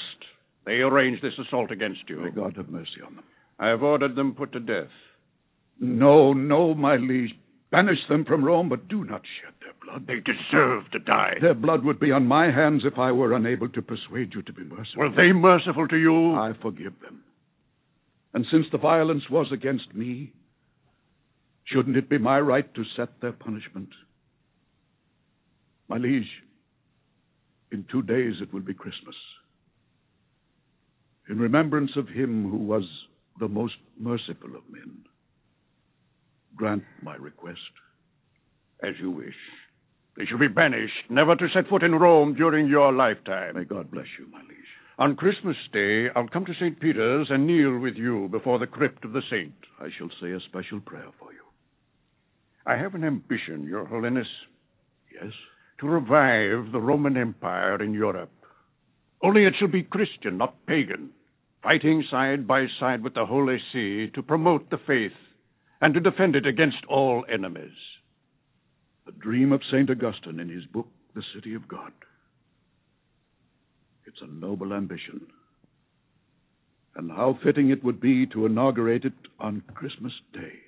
They 0.65 0.81
arranged 0.81 1.23
this 1.23 1.37
assault 1.45 1.69
against 1.71 2.01
you. 2.07 2.21
May 2.21 2.31
God 2.31 2.55
have 2.57 2.69
mercy 2.69 3.01
on 3.05 3.15
them. 3.15 3.23
I 3.59 3.67
have 3.67 3.83
ordered 3.83 4.15
them 4.15 4.33
put 4.33 4.53
to 4.53 4.59
death. 4.59 4.89
No, 5.79 6.33
no, 6.33 6.73
my 6.73 6.95
liege. 6.95 7.35
Banish 7.71 7.99
them 8.09 8.25
from 8.25 8.43
Rome, 8.43 8.69
but 8.69 8.87
do 8.87 9.03
not 9.03 9.21
blood. 9.21 9.58
They 10.05 10.19
deserve 10.19 10.89
to 10.91 10.99
die. 10.99 11.35
Their 11.41 11.53
blood 11.53 11.83
would 11.83 11.99
be 11.99 12.11
on 12.11 12.25
my 12.25 12.51
hands 12.51 12.83
if 12.85 12.97
I 12.97 13.11
were 13.11 13.33
unable 13.33 13.69
to 13.69 13.81
persuade 13.81 14.33
you 14.33 14.41
to 14.43 14.53
be 14.53 14.63
merciful. 14.63 15.03
Were 15.03 15.15
they 15.15 15.31
merciful 15.31 15.87
to 15.87 15.97
you? 15.97 16.35
I 16.35 16.53
forgive 16.61 16.93
them. 17.01 17.23
And 18.33 18.45
since 18.51 18.65
the 18.71 18.77
violence 18.77 19.23
was 19.29 19.47
against 19.51 19.93
me, 19.95 20.31
shouldn't 21.65 21.97
it 21.97 22.09
be 22.09 22.17
my 22.17 22.39
right 22.39 22.71
to 22.75 22.83
set 22.95 23.09
their 23.21 23.31
punishment? 23.31 23.89
My 25.87 25.97
liege, 25.97 26.29
in 27.71 27.85
two 27.91 28.03
days 28.03 28.35
it 28.41 28.53
will 28.53 28.61
be 28.61 28.73
Christmas. 28.73 29.15
In 31.29 31.39
remembrance 31.39 31.91
of 31.95 32.07
him 32.07 32.49
who 32.49 32.57
was 32.57 32.83
the 33.39 33.47
most 33.47 33.75
merciful 33.99 34.55
of 34.55 34.69
men, 34.71 35.03
grant 36.55 36.83
my 37.01 37.15
request. 37.15 37.59
As 38.81 38.93
you 38.99 39.11
wish. 39.11 39.35
They 40.19 40.25
shall 40.25 40.37
be 40.37 40.49
banished, 40.49 41.09
never 41.09 41.33
to 41.33 41.47
set 41.53 41.69
foot 41.69 41.81
in 41.81 41.95
Rome 41.95 42.35
during 42.35 42.67
your 42.67 42.91
lifetime. 42.91 43.55
May 43.55 43.63
God 43.63 43.89
bless 43.89 44.07
you, 44.19 44.27
my 44.29 44.41
liege. 44.41 44.57
On 44.97 45.15
Christmas 45.15 45.55
Day, 45.71 46.09
I'll 46.13 46.27
come 46.27 46.45
to 46.45 46.53
St. 46.55 46.77
Peter's 46.77 47.27
and 47.29 47.47
kneel 47.47 47.79
with 47.79 47.95
you 47.95 48.27
before 48.29 48.59
the 48.59 48.67
crypt 48.67 49.05
of 49.05 49.13
the 49.13 49.21
saint. 49.31 49.53
I 49.79 49.87
shall 49.97 50.09
say 50.21 50.31
a 50.33 50.41
special 50.41 50.81
prayer 50.81 51.07
for 51.17 51.31
you. 51.31 51.39
I 52.65 52.75
have 52.75 52.95
an 52.95 53.05
ambition, 53.05 53.65
Your 53.65 53.85
Holiness, 53.85 54.27
Yes? 55.09 55.31
to 55.79 55.87
revive 55.87 56.73
the 56.73 56.81
Roman 56.81 57.15
Empire 57.15 57.81
in 57.81 57.93
Europe. 57.93 58.33
Only 59.23 59.45
it 59.45 59.53
shall 59.57 59.69
be 59.69 59.83
Christian, 59.83 60.37
not 60.37 60.65
pagan, 60.65 61.11
fighting 61.63 62.03
side 62.11 62.45
by 62.45 62.67
side 62.77 63.03
with 63.03 63.13
the 63.13 63.25
Holy 63.25 63.57
See 63.71 64.09
to 64.15 64.21
promote 64.21 64.69
the 64.69 64.79
faith 64.85 65.15
and 65.79 65.93
to 65.93 66.01
defend 66.01 66.35
it 66.35 66.45
against 66.45 66.83
all 66.89 67.23
enemies. 67.31 67.71
The 69.09 69.15
dream 69.15 69.51
of 69.51 69.61
St. 69.71 69.89
Augustine 69.89 70.39
in 70.39 70.49
his 70.49 70.65
book, 70.65 70.85
The 71.15 71.23
City 71.33 71.55
of 71.55 71.67
God. 71.67 71.91
It's 74.05 74.21
a 74.21 74.27
noble 74.27 74.71
ambition. 74.71 75.21
And 76.95 77.09
how 77.09 77.39
fitting 77.43 77.71
it 77.71 77.83
would 77.83 77.99
be 77.99 78.27
to 78.27 78.45
inaugurate 78.45 79.05
it 79.05 79.13
on 79.39 79.63
Christmas 79.73 80.13
Day. 80.31 80.59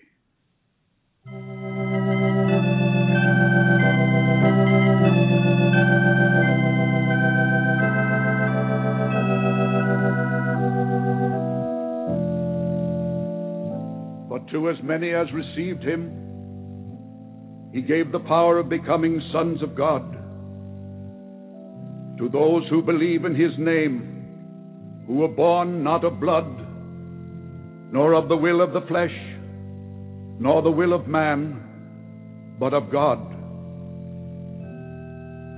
But 14.28 14.50
to 14.50 14.68
as 14.72 14.82
many 14.82 15.12
as 15.12 15.28
received 15.32 15.84
him, 15.84 16.31
he 17.74 17.82
gave 17.82 18.12
the 18.12 18.20
power 18.20 18.58
of 18.60 18.70
becoming 18.70 19.22
sons 19.32 19.64
of 19.64 19.76
God. 19.76 20.04
To 22.18 22.30
those 22.30 22.68
who 22.70 22.82
believe 22.82 23.26
in 23.26 23.34
his 23.34 23.52
name, 23.58 25.04
who 25.08 25.16
were 25.16 25.28
born 25.28 25.84
not 25.84 26.04
of 26.04 26.20
blood, 26.20 26.46
nor 27.92 28.14
of 28.14 28.28
the 28.30 28.36
will 28.36 28.62
of 28.62 28.74
the 28.74 28.86
flesh, 28.88 29.14
nor 30.40 30.62
the 30.62 30.72
will 30.72 30.94
of 30.94 31.08
man, 31.08 31.62
but 32.60 32.74
of 32.74 32.92
God. 32.92 33.20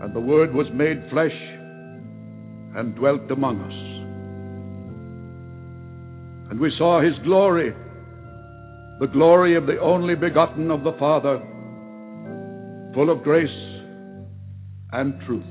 And 0.03 0.13
the 0.15 0.19
Word 0.19 0.53
was 0.53 0.67
made 0.73 1.09
flesh 1.11 1.31
and 2.75 2.95
dwelt 2.95 3.29
among 3.31 3.61
us. 3.61 3.73
And 6.51 6.59
we 6.59 6.71
saw 6.77 7.01
his 7.01 7.13
glory, 7.23 7.73
the 8.99 9.07
glory 9.07 9.55
of 9.55 9.65
the 9.65 9.79
only 9.79 10.15
begotten 10.15 10.69
of 10.71 10.83
the 10.83 10.93
Father, 10.99 11.41
full 12.93 13.09
of 13.09 13.23
grace 13.23 13.47
and 14.91 15.19
truth. 15.25 15.43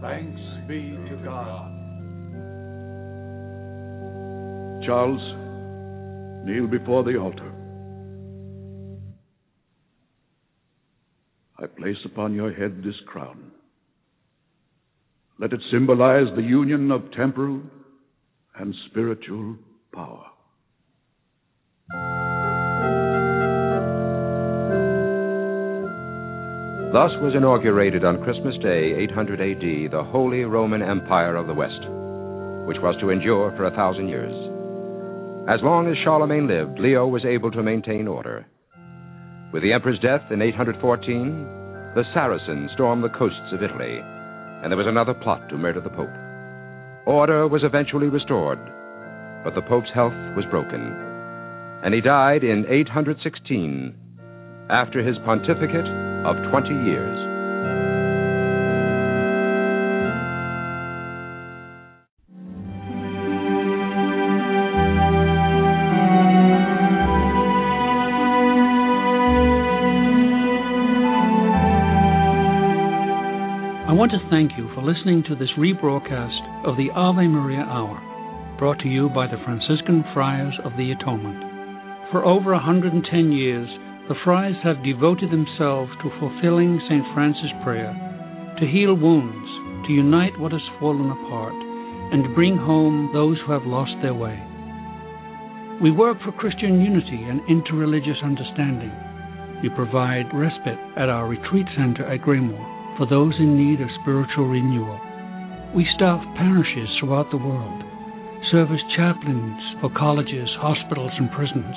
Thanks 0.00 0.40
be 0.68 0.96
to 1.08 1.20
God. 1.24 1.72
Charles, 4.84 5.20
kneel 6.46 6.68
before 6.68 7.02
the 7.02 7.16
altar. 7.16 7.52
I 11.58 11.66
place 11.66 11.96
upon 12.04 12.34
your 12.34 12.52
head 12.52 12.82
this 12.84 12.94
crown. 13.06 13.50
Let 15.40 15.52
it 15.52 15.60
symbolize 15.72 16.26
the 16.36 16.42
union 16.42 16.90
of 16.90 17.10
temporal 17.12 17.62
and 18.58 18.74
spiritual 18.90 19.56
power. 19.92 20.26
Thus 26.96 27.12
was 27.20 27.36
inaugurated 27.36 28.06
on 28.06 28.24
Christmas 28.24 28.56
Day, 28.64 28.96
800 29.12 29.36
AD, 29.36 29.92
the 29.92 30.02
Holy 30.02 30.48
Roman 30.48 30.80
Empire 30.80 31.36
of 31.36 31.46
the 31.46 31.52
West, 31.52 31.84
which 32.64 32.80
was 32.80 32.96
to 33.02 33.10
endure 33.10 33.52
for 33.52 33.68
a 33.68 33.76
thousand 33.76 34.08
years. 34.08 34.32
As 35.44 35.60
long 35.60 35.92
as 35.92 35.96
Charlemagne 36.02 36.48
lived, 36.48 36.80
Leo 36.80 37.06
was 37.06 37.20
able 37.28 37.50
to 37.50 37.62
maintain 37.62 38.08
order. 38.08 38.46
With 39.52 39.62
the 39.62 39.74
emperor's 39.74 40.00
death 40.00 40.24
in 40.32 40.40
814, 40.40 41.92
the 41.92 42.08
Saracens 42.14 42.70
stormed 42.72 43.04
the 43.04 43.12
coasts 43.12 43.52
of 43.52 43.60
Italy, 43.62 44.00
and 44.64 44.72
there 44.72 44.80
was 44.80 44.88
another 44.88 45.12
plot 45.12 45.46
to 45.50 45.60
murder 45.60 45.82
the 45.82 45.92
Pope. 45.92 46.16
Order 47.04 47.46
was 47.46 47.60
eventually 47.62 48.08
restored, 48.08 48.56
but 49.44 49.54
the 49.54 49.68
Pope's 49.68 49.92
health 49.92 50.16
was 50.32 50.48
broken, 50.48 50.80
and 51.84 51.92
he 51.92 52.00
died 52.00 52.40
in 52.40 52.64
816 52.64 53.92
after 54.70 55.04
his 55.04 55.20
pontificate 55.26 55.84
of 56.26 56.34
20 56.50 56.68
years. 56.84 57.16
I 73.86 73.92
want 73.92 74.10
to 74.10 74.18
thank 74.28 74.58
you 74.58 74.68
for 74.74 74.82
listening 74.82 75.22
to 75.28 75.36
this 75.36 75.48
rebroadcast 75.56 76.66
of 76.66 76.76
the 76.76 76.90
Ave 76.92 77.28
Maria 77.28 77.62
Hour, 77.62 78.02
brought 78.58 78.80
to 78.80 78.88
you 78.88 79.08
by 79.08 79.28
the 79.28 79.38
Franciscan 79.44 80.04
Friars 80.12 80.54
of 80.64 80.72
the 80.76 80.90
Atonement. 80.90 81.38
For 82.10 82.24
over 82.24 82.52
110 82.52 83.32
years, 83.32 83.68
the 84.08 84.14
friars 84.22 84.54
have 84.62 84.86
devoted 84.86 85.34
themselves 85.34 85.90
to 85.98 86.14
fulfilling 86.22 86.78
St. 86.86 87.02
Francis' 87.10 87.50
prayer, 87.66 87.90
to 88.54 88.64
heal 88.66 88.94
wounds, 88.94 89.50
to 89.86 89.92
unite 89.92 90.38
what 90.38 90.52
has 90.52 90.62
fallen 90.78 91.10
apart, 91.10 91.58
and 92.14 92.22
to 92.22 92.34
bring 92.34 92.56
home 92.56 93.10
those 93.12 93.34
who 93.42 93.50
have 93.50 93.66
lost 93.66 93.90
their 94.02 94.14
way. 94.14 94.38
We 95.82 95.90
work 95.90 96.22
for 96.22 96.30
Christian 96.38 96.78
unity 96.78 97.18
and 97.18 97.42
interreligious 97.50 98.22
understanding. 98.22 98.94
We 99.58 99.74
provide 99.74 100.30
respite 100.30 100.78
at 100.94 101.10
our 101.10 101.26
retreat 101.26 101.66
center 101.74 102.06
at 102.06 102.22
Graymoor 102.22 102.62
for 102.96 103.10
those 103.10 103.34
in 103.42 103.58
need 103.58 103.82
of 103.82 103.90
spiritual 104.02 104.46
renewal. 104.46 105.02
We 105.74 105.82
staff 105.98 106.22
parishes 106.38 106.88
throughout 107.02 107.34
the 107.34 107.42
world, 107.42 107.82
serve 108.54 108.70
as 108.70 108.94
chaplains 108.94 109.58
for 109.82 109.90
colleges, 109.98 110.48
hospitals, 110.62 111.12
and 111.18 111.26
prisons. 111.34 111.74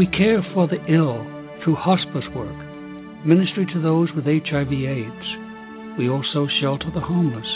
We 0.00 0.08
care 0.08 0.40
for 0.56 0.66
the 0.66 0.80
ill 0.88 1.35
through 1.66 1.74
hospice 1.74 2.22
work, 2.30 2.54
ministry 3.26 3.66
to 3.66 3.82
those 3.82 4.06
with 4.14 4.24
HIV/AIDS. 4.24 5.26
We 5.98 6.08
also 6.08 6.46
shelter 6.62 6.94
the 6.94 7.02
homeless 7.02 7.50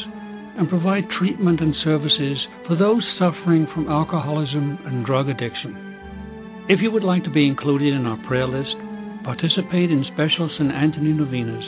and 0.58 0.68
provide 0.68 1.06
treatment 1.14 1.60
and 1.60 1.72
services 1.84 2.36
for 2.66 2.74
those 2.74 3.06
suffering 3.20 3.68
from 3.72 3.86
alcoholism 3.86 4.82
and 4.84 5.06
drug 5.06 5.28
addiction. 5.28 6.66
If 6.68 6.82
you 6.82 6.90
would 6.90 7.04
like 7.04 7.22
to 7.22 7.30
be 7.30 7.46
included 7.46 7.94
in 7.94 8.04
our 8.04 8.18
prayer 8.26 8.48
list, 8.48 8.74
participate 9.22 9.94
in 9.94 10.04
special 10.10 10.50
St. 10.58 10.74
Anthony 10.74 11.12
novenas, 11.12 11.64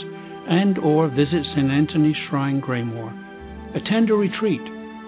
and 0.51 0.79
or 0.83 1.07
visit 1.15 1.47
St. 1.55 1.71
Anthony's 1.71 2.19
Shrine 2.27 2.61
Graymoor, 2.61 3.15
attend 3.79 4.11
a 4.11 4.15
retreat, 4.15 4.63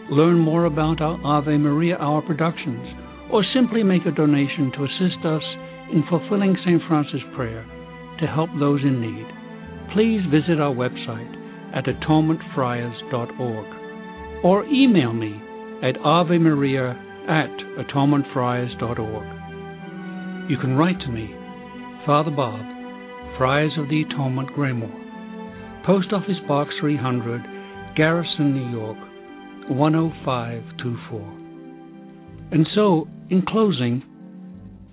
learn 0.08 0.38
more 0.38 0.66
about 0.66 1.00
our 1.00 1.18
Ave 1.24 1.58
Maria 1.58 1.98
Hour 1.98 2.22
productions, 2.22 2.86
or 3.32 3.42
simply 3.52 3.82
make 3.82 4.06
a 4.06 4.12
donation 4.14 4.70
to 4.70 4.84
assist 4.84 5.26
us 5.26 5.42
in 5.92 6.02
fulfilling 6.08 6.56
St. 6.64 6.80
Francis' 6.88 7.20
prayer 7.34 7.64
to 8.20 8.26
help 8.26 8.48
those 8.58 8.80
in 8.82 9.00
need, 9.00 9.26
please 9.92 10.22
visit 10.30 10.58
our 10.60 10.74
website 10.74 11.34
at 11.74 11.84
atonementfriars.org 11.84 14.44
or 14.44 14.64
email 14.66 15.12
me 15.12 15.40
at 15.82 15.96
avemaria 15.96 16.94
at 17.28 17.50
atonementfriars.org. 17.84 20.50
You 20.50 20.56
can 20.58 20.76
write 20.76 21.00
to 21.00 21.08
me, 21.08 21.34
Father 22.06 22.30
Bob, 22.30 22.60
Friars 23.38 23.72
of 23.78 23.88
the 23.88 24.02
Atonement, 24.02 24.50
Graymoor, 24.50 24.92
Post 25.86 26.12
Office 26.12 26.38
Box 26.46 26.70
300, 26.80 27.42
Garrison, 27.96 28.54
New 28.54 28.70
York, 28.70 28.98
10524. 29.68 31.20
And 32.52 32.68
so, 32.74 33.08
in 33.30 33.40
closing, 33.48 34.02